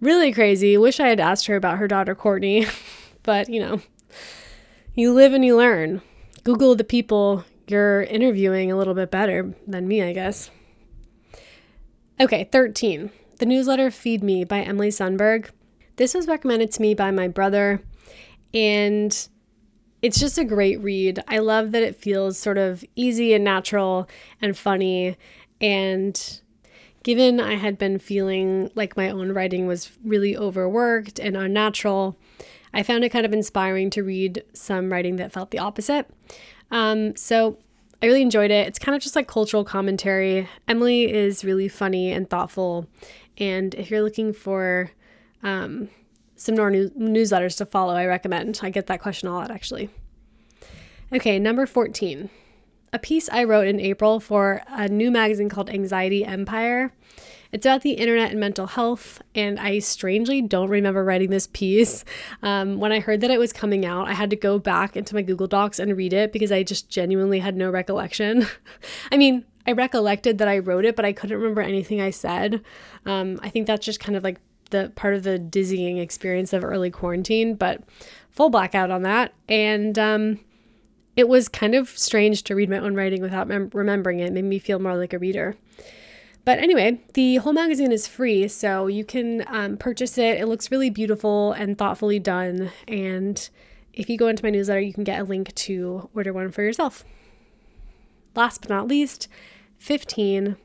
really 0.00 0.32
crazy. 0.32 0.76
Wish 0.76 1.00
I 1.00 1.08
had 1.08 1.20
asked 1.20 1.46
her 1.46 1.56
about 1.56 1.78
her 1.78 1.88
daughter 1.88 2.14
Courtney, 2.14 2.66
but 3.22 3.48
you 3.48 3.60
know, 3.60 3.80
you 4.94 5.12
live 5.12 5.32
and 5.32 5.44
you 5.44 5.56
learn. 5.56 6.02
Google 6.44 6.76
the 6.76 6.84
people 6.84 7.44
you're 7.66 8.02
interviewing 8.02 8.70
a 8.70 8.76
little 8.76 8.94
bit 8.94 9.10
better 9.10 9.54
than 9.66 9.88
me, 9.88 10.02
I 10.02 10.12
guess. 10.12 10.50
Okay, 12.20 12.44
13. 12.44 13.10
The 13.38 13.46
newsletter 13.46 13.90
Feed 13.90 14.22
Me 14.22 14.44
by 14.44 14.60
Emily 14.60 14.88
Sundberg. 14.88 15.50
This 15.96 16.14
was 16.14 16.26
recommended 16.26 16.72
to 16.72 16.82
me 16.82 16.94
by 16.94 17.10
my 17.10 17.28
brother, 17.28 17.82
and 18.54 19.28
it's 20.02 20.20
just 20.20 20.38
a 20.38 20.44
great 20.44 20.80
read. 20.80 21.22
I 21.26 21.38
love 21.38 21.72
that 21.72 21.82
it 21.82 21.96
feels 21.96 22.38
sort 22.38 22.58
of 22.58 22.84
easy 22.94 23.34
and 23.34 23.44
natural 23.44 24.08
and 24.40 24.56
funny. 24.56 25.16
And 25.60 26.40
given 27.06 27.38
I 27.38 27.54
had 27.54 27.78
been 27.78 28.00
feeling 28.00 28.68
like 28.74 28.96
my 28.96 29.10
own 29.10 29.30
writing 29.30 29.68
was 29.68 29.92
really 30.02 30.36
overworked 30.36 31.20
and 31.20 31.36
unnatural, 31.36 32.18
I 32.74 32.82
found 32.82 33.04
it 33.04 33.10
kind 33.10 33.24
of 33.24 33.32
inspiring 33.32 33.90
to 33.90 34.02
read 34.02 34.42
some 34.54 34.90
writing 34.90 35.14
that 35.14 35.30
felt 35.30 35.52
the 35.52 35.60
opposite. 35.60 36.10
Um, 36.72 37.14
so 37.14 37.58
I 38.02 38.06
really 38.06 38.22
enjoyed 38.22 38.50
it. 38.50 38.66
It's 38.66 38.80
kind 38.80 38.96
of 38.96 39.02
just 39.02 39.14
like 39.14 39.28
cultural 39.28 39.62
commentary. 39.62 40.48
Emily 40.66 41.04
is 41.04 41.44
really 41.44 41.68
funny 41.68 42.10
and 42.10 42.28
thoughtful. 42.28 42.88
And 43.38 43.72
if 43.76 43.88
you're 43.88 44.02
looking 44.02 44.32
for 44.32 44.90
um, 45.44 45.88
some 46.34 46.56
more 46.56 46.72
new- 46.72 46.90
newsletters 46.90 47.56
to 47.58 47.66
follow, 47.66 47.94
I 47.94 48.06
recommend. 48.06 48.58
I 48.64 48.70
get 48.70 48.88
that 48.88 49.00
question 49.00 49.28
a 49.28 49.32
lot 49.32 49.52
actually. 49.52 49.90
Okay, 51.12 51.38
number 51.38 51.66
14. 51.66 52.30
A 52.92 52.98
piece 52.98 53.28
I 53.28 53.44
wrote 53.44 53.66
in 53.66 53.80
April 53.80 54.20
for 54.20 54.62
a 54.68 54.88
new 54.88 55.10
magazine 55.10 55.48
called 55.48 55.70
Anxiety 55.70 56.24
Empire. 56.24 56.92
It's 57.52 57.64
about 57.64 57.82
the 57.82 57.92
internet 57.92 58.30
and 58.32 58.40
mental 58.40 58.66
health, 58.66 59.22
and 59.34 59.58
I 59.58 59.78
strangely 59.78 60.42
don't 60.42 60.68
remember 60.68 61.04
writing 61.04 61.30
this 61.30 61.46
piece. 61.46 62.04
Um, 62.42 62.80
when 62.80 62.92
I 62.92 63.00
heard 63.00 63.20
that 63.20 63.30
it 63.30 63.38
was 63.38 63.52
coming 63.52 63.86
out, 63.86 64.08
I 64.08 64.12
had 64.12 64.30
to 64.30 64.36
go 64.36 64.58
back 64.58 64.96
into 64.96 65.14
my 65.14 65.22
Google 65.22 65.46
Docs 65.46 65.78
and 65.78 65.96
read 65.96 66.12
it 66.12 66.32
because 66.32 66.52
I 66.52 66.62
just 66.62 66.88
genuinely 66.88 67.38
had 67.38 67.56
no 67.56 67.70
recollection. 67.70 68.46
I 69.12 69.16
mean, 69.16 69.44
I 69.66 69.72
recollected 69.72 70.38
that 70.38 70.48
I 70.48 70.58
wrote 70.58 70.84
it, 70.84 70.96
but 70.96 71.04
I 71.04 71.12
couldn't 71.12 71.38
remember 71.38 71.60
anything 71.60 72.00
I 72.00 72.10
said. 72.10 72.62
Um, 73.04 73.40
I 73.42 73.48
think 73.48 73.66
that's 73.66 73.84
just 73.84 74.00
kind 74.00 74.16
of 74.16 74.24
like 74.24 74.38
the 74.70 74.92
part 74.94 75.14
of 75.14 75.22
the 75.22 75.38
dizzying 75.38 75.98
experience 75.98 76.52
of 76.52 76.64
early 76.64 76.90
quarantine, 76.90 77.54
but 77.54 77.82
full 78.30 78.50
blackout 78.50 78.90
on 78.90 79.02
that. 79.02 79.32
And 79.48 79.98
um, 79.98 80.40
it 81.16 81.28
was 81.28 81.48
kind 81.48 81.74
of 81.74 81.88
strange 81.88 82.42
to 82.44 82.54
read 82.54 82.68
my 82.68 82.78
own 82.78 82.94
writing 82.94 83.22
without 83.22 83.48
mem- 83.48 83.70
remembering 83.72 84.20
it. 84.20 84.26
it. 84.26 84.32
Made 84.32 84.44
me 84.44 84.58
feel 84.58 84.78
more 84.78 84.96
like 84.96 85.14
a 85.14 85.18
reader. 85.18 85.56
But 86.44 86.60
anyway, 86.60 87.00
the 87.14 87.36
whole 87.36 87.54
magazine 87.54 87.90
is 87.90 88.06
free, 88.06 88.46
so 88.46 88.86
you 88.86 89.04
can 89.04 89.42
um, 89.48 89.76
purchase 89.78 90.16
it. 90.16 90.38
It 90.38 90.46
looks 90.46 90.70
really 90.70 90.90
beautiful 90.90 91.52
and 91.52 91.76
thoughtfully 91.76 92.20
done. 92.20 92.70
And 92.86 93.48
if 93.92 94.08
you 94.08 94.16
go 94.16 94.28
into 94.28 94.44
my 94.44 94.50
newsletter, 94.50 94.80
you 94.80 94.92
can 94.92 95.02
get 95.02 95.20
a 95.20 95.24
link 95.24 95.52
to 95.54 96.08
order 96.14 96.32
one 96.32 96.52
for 96.52 96.62
yourself. 96.62 97.04
Last 98.36 98.60
but 98.60 98.70
not 98.70 98.86
least, 98.86 99.26
15. 99.78 100.56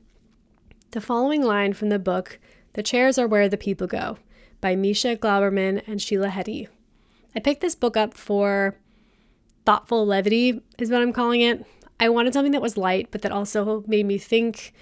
The 0.92 1.02
following 1.02 1.42
line 1.42 1.74
from 1.74 1.90
the 1.90 1.98
book, 1.98 2.38
The 2.74 2.84
Chairs 2.84 3.18
Are 3.18 3.28
Where 3.28 3.50
the 3.50 3.58
People 3.58 3.88
Go, 3.88 4.18
by 4.60 4.76
Misha 4.76 5.16
Glouberman 5.16 5.82
and 5.88 6.02
Sheila 6.02 6.28
Heti. 6.28 6.68
I 7.36 7.40
picked 7.40 7.62
this 7.62 7.76
book 7.76 7.96
up 7.96 8.14
for 8.14 8.76
thoughtful 9.66 10.06
levity, 10.06 10.62
is 10.78 10.90
what 10.90 11.02
I'm 11.02 11.14
calling 11.14 11.42
it. 11.42 11.66
I 12.00 12.10
wanted 12.10 12.34
something 12.34 12.52
that 12.54 12.62
was 12.62 12.78
light, 12.78 13.10
but 13.12 13.22
that 13.22 13.32
also 13.32 13.84
made 13.88 14.06
me 14.06 14.18
think. 14.18 14.74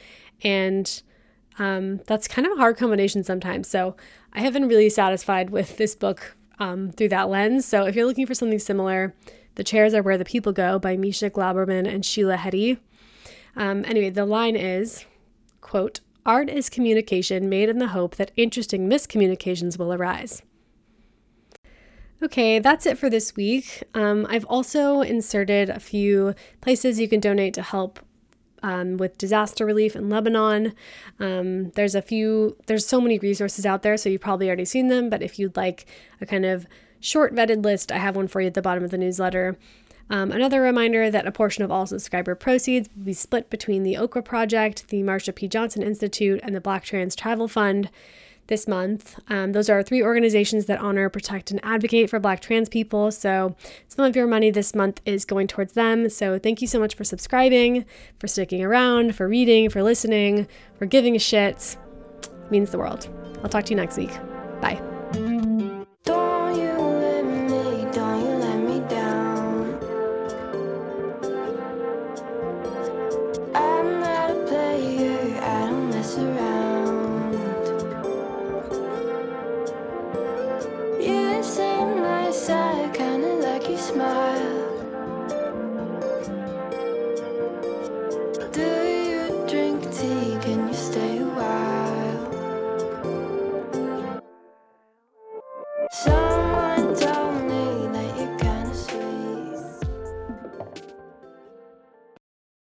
And 0.42 1.02
um, 1.58 1.98
that's 2.08 2.28
kind 2.28 2.48
of 2.48 2.54
a 2.54 2.58
hard 2.62 2.78
combination 2.78 3.24
sometimes. 3.24 3.68
So 3.68 3.96
I 4.34 4.42
have 4.42 4.54
been 4.54 4.68
really 4.68 4.90
satisfied 4.90 5.50
with 5.50 5.78
this 5.78 5.96
book 5.96 6.38
um, 6.60 6.92
through 6.92 7.10
that 7.10 7.30
lens. 7.30 7.66
So 7.66 7.86
if 7.86 7.96
you're 7.96 8.06
looking 8.06 8.26
for 8.26 8.34
something 8.34 8.60
similar, 8.60 9.14
The 9.56 9.64
Chairs 9.64 9.94
Are 9.94 10.02
Where 10.02 10.18
the 10.18 10.26
People 10.26 10.54
Go 10.54 10.80
by 10.80 10.96
Misha 10.96 11.30
Glouberman 11.30 11.88
and 11.88 12.06
Sheila 12.06 12.38
Heti. 12.38 12.80
Um, 13.56 13.84
anyway, 13.86 14.10
the 14.10 14.26
line 14.26 14.56
is, 14.56 15.06
quote, 15.62 16.00
Art 16.26 16.50
is 16.50 16.70
communication 16.70 17.50
made 17.50 17.70
in 17.70 17.80
the 17.80 17.88
hope 17.88 18.16
that 18.16 18.32
interesting 18.36 18.90
miscommunications 18.90 19.80
will 19.80 19.94
arise. 19.94 20.44
Okay, 22.22 22.60
that's 22.60 22.86
it 22.86 22.98
for 22.98 23.10
this 23.10 23.36
week. 23.38 23.84
Um, 23.94 24.28
I've 24.30 24.44
also 24.46 25.02
inserted 25.02 25.70
a 25.70 25.80
few 25.80 26.36
places 26.60 27.00
you 27.00 27.08
can 27.08 27.22
donate 27.22 27.54
to 27.54 27.62
help 27.62 28.00
um, 28.62 28.98
with 28.98 29.18
disaster 29.18 29.66
relief 29.66 29.96
in 29.96 30.10
Lebanon. 30.10 30.74
Um, 31.22 31.70
there's 31.72 31.96
a 31.96 32.02
few, 32.02 32.58
there's 32.66 32.86
so 32.86 33.00
many 33.00 33.20
resources 33.20 33.66
out 33.66 33.84
there, 33.84 33.96
so 33.96 34.10
you've 34.10 34.20
probably 34.20 34.48
already 34.48 34.66
seen 34.66 34.90
them. 34.90 35.10
But 35.10 35.22
if 35.22 35.40
you'd 35.40 35.56
like 35.56 35.86
a 36.20 36.26
kind 36.26 36.46
of 36.46 36.68
short 37.00 37.34
vetted 37.34 37.64
list, 37.64 37.90
I 37.90 38.00
have 38.00 38.18
one 38.18 38.28
for 38.28 38.42
you 38.42 38.48
at 38.48 38.54
the 38.54 38.62
bottom 38.62 38.84
of 38.84 38.92
the 38.92 38.98
newsletter. 38.98 39.58
Um, 40.10 40.32
another 40.34 40.62
reminder 40.62 41.10
that 41.10 41.28
a 41.28 41.32
portion 41.32 41.64
of 41.64 41.72
all 41.72 41.86
subscriber 41.86 42.36
proceeds 42.36 42.90
will 42.98 43.06
be 43.06 43.14
split 43.14 43.50
between 43.50 43.84
the 43.84 43.96
Okra 43.96 44.24
Project, 44.24 44.90
the 44.90 45.04
Marsha 45.04 45.34
P. 45.34 45.48
Johnson 45.48 45.84
Institute, 45.84 46.42
and 46.44 46.54
the 46.54 46.60
Black 46.60 46.84
Trans 46.84 47.16
Travel 47.16 47.48
Fund 47.48 47.90
this 48.50 48.68
month. 48.68 49.18
Um, 49.30 49.54
those 49.54 49.70
are 49.70 49.82
three 49.82 50.04
organizations 50.04 50.66
that 50.66 50.80
honor, 50.80 51.10
protect, 51.10 51.52
and 51.52 51.60
advocate 51.64 52.10
for 52.10 52.20
Black 52.20 52.42
trans 52.42 52.68
people. 52.68 53.12
So 53.12 53.56
some 53.88 54.06
of 54.06 54.16
your 54.16 54.28
money 54.28 54.52
this 54.52 54.76
month 54.76 55.00
is 55.06 55.24
going 55.24 55.48
towards 55.48 55.74
them. 55.74 56.10
So 56.10 56.38
thank 56.38 56.62
you 56.62 56.68
so 56.68 56.80
much 56.80 56.96
for 56.96 57.04
subscribing, 57.04 57.86
for 58.20 58.28
sticking 58.28 58.64
around, 58.64 59.16
for 59.16 59.28
reading, 59.28 59.70
for 59.70 59.82
listening, 59.82 60.48
for 60.78 60.86
giving 60.86 61.16
a 61.16 61.20
shit. 61.20 61.78
It 62.22 62.52
means 62.52 62.72
the 62.72 62.78
world. 62.78 63.08
I'll 63.42 63.50
talk 63.50 63.64
to 63.66 63.70
you 63.70 63.78
next 63.78 63.98
week. 63.98 64.12
Bye. 64.62 64.89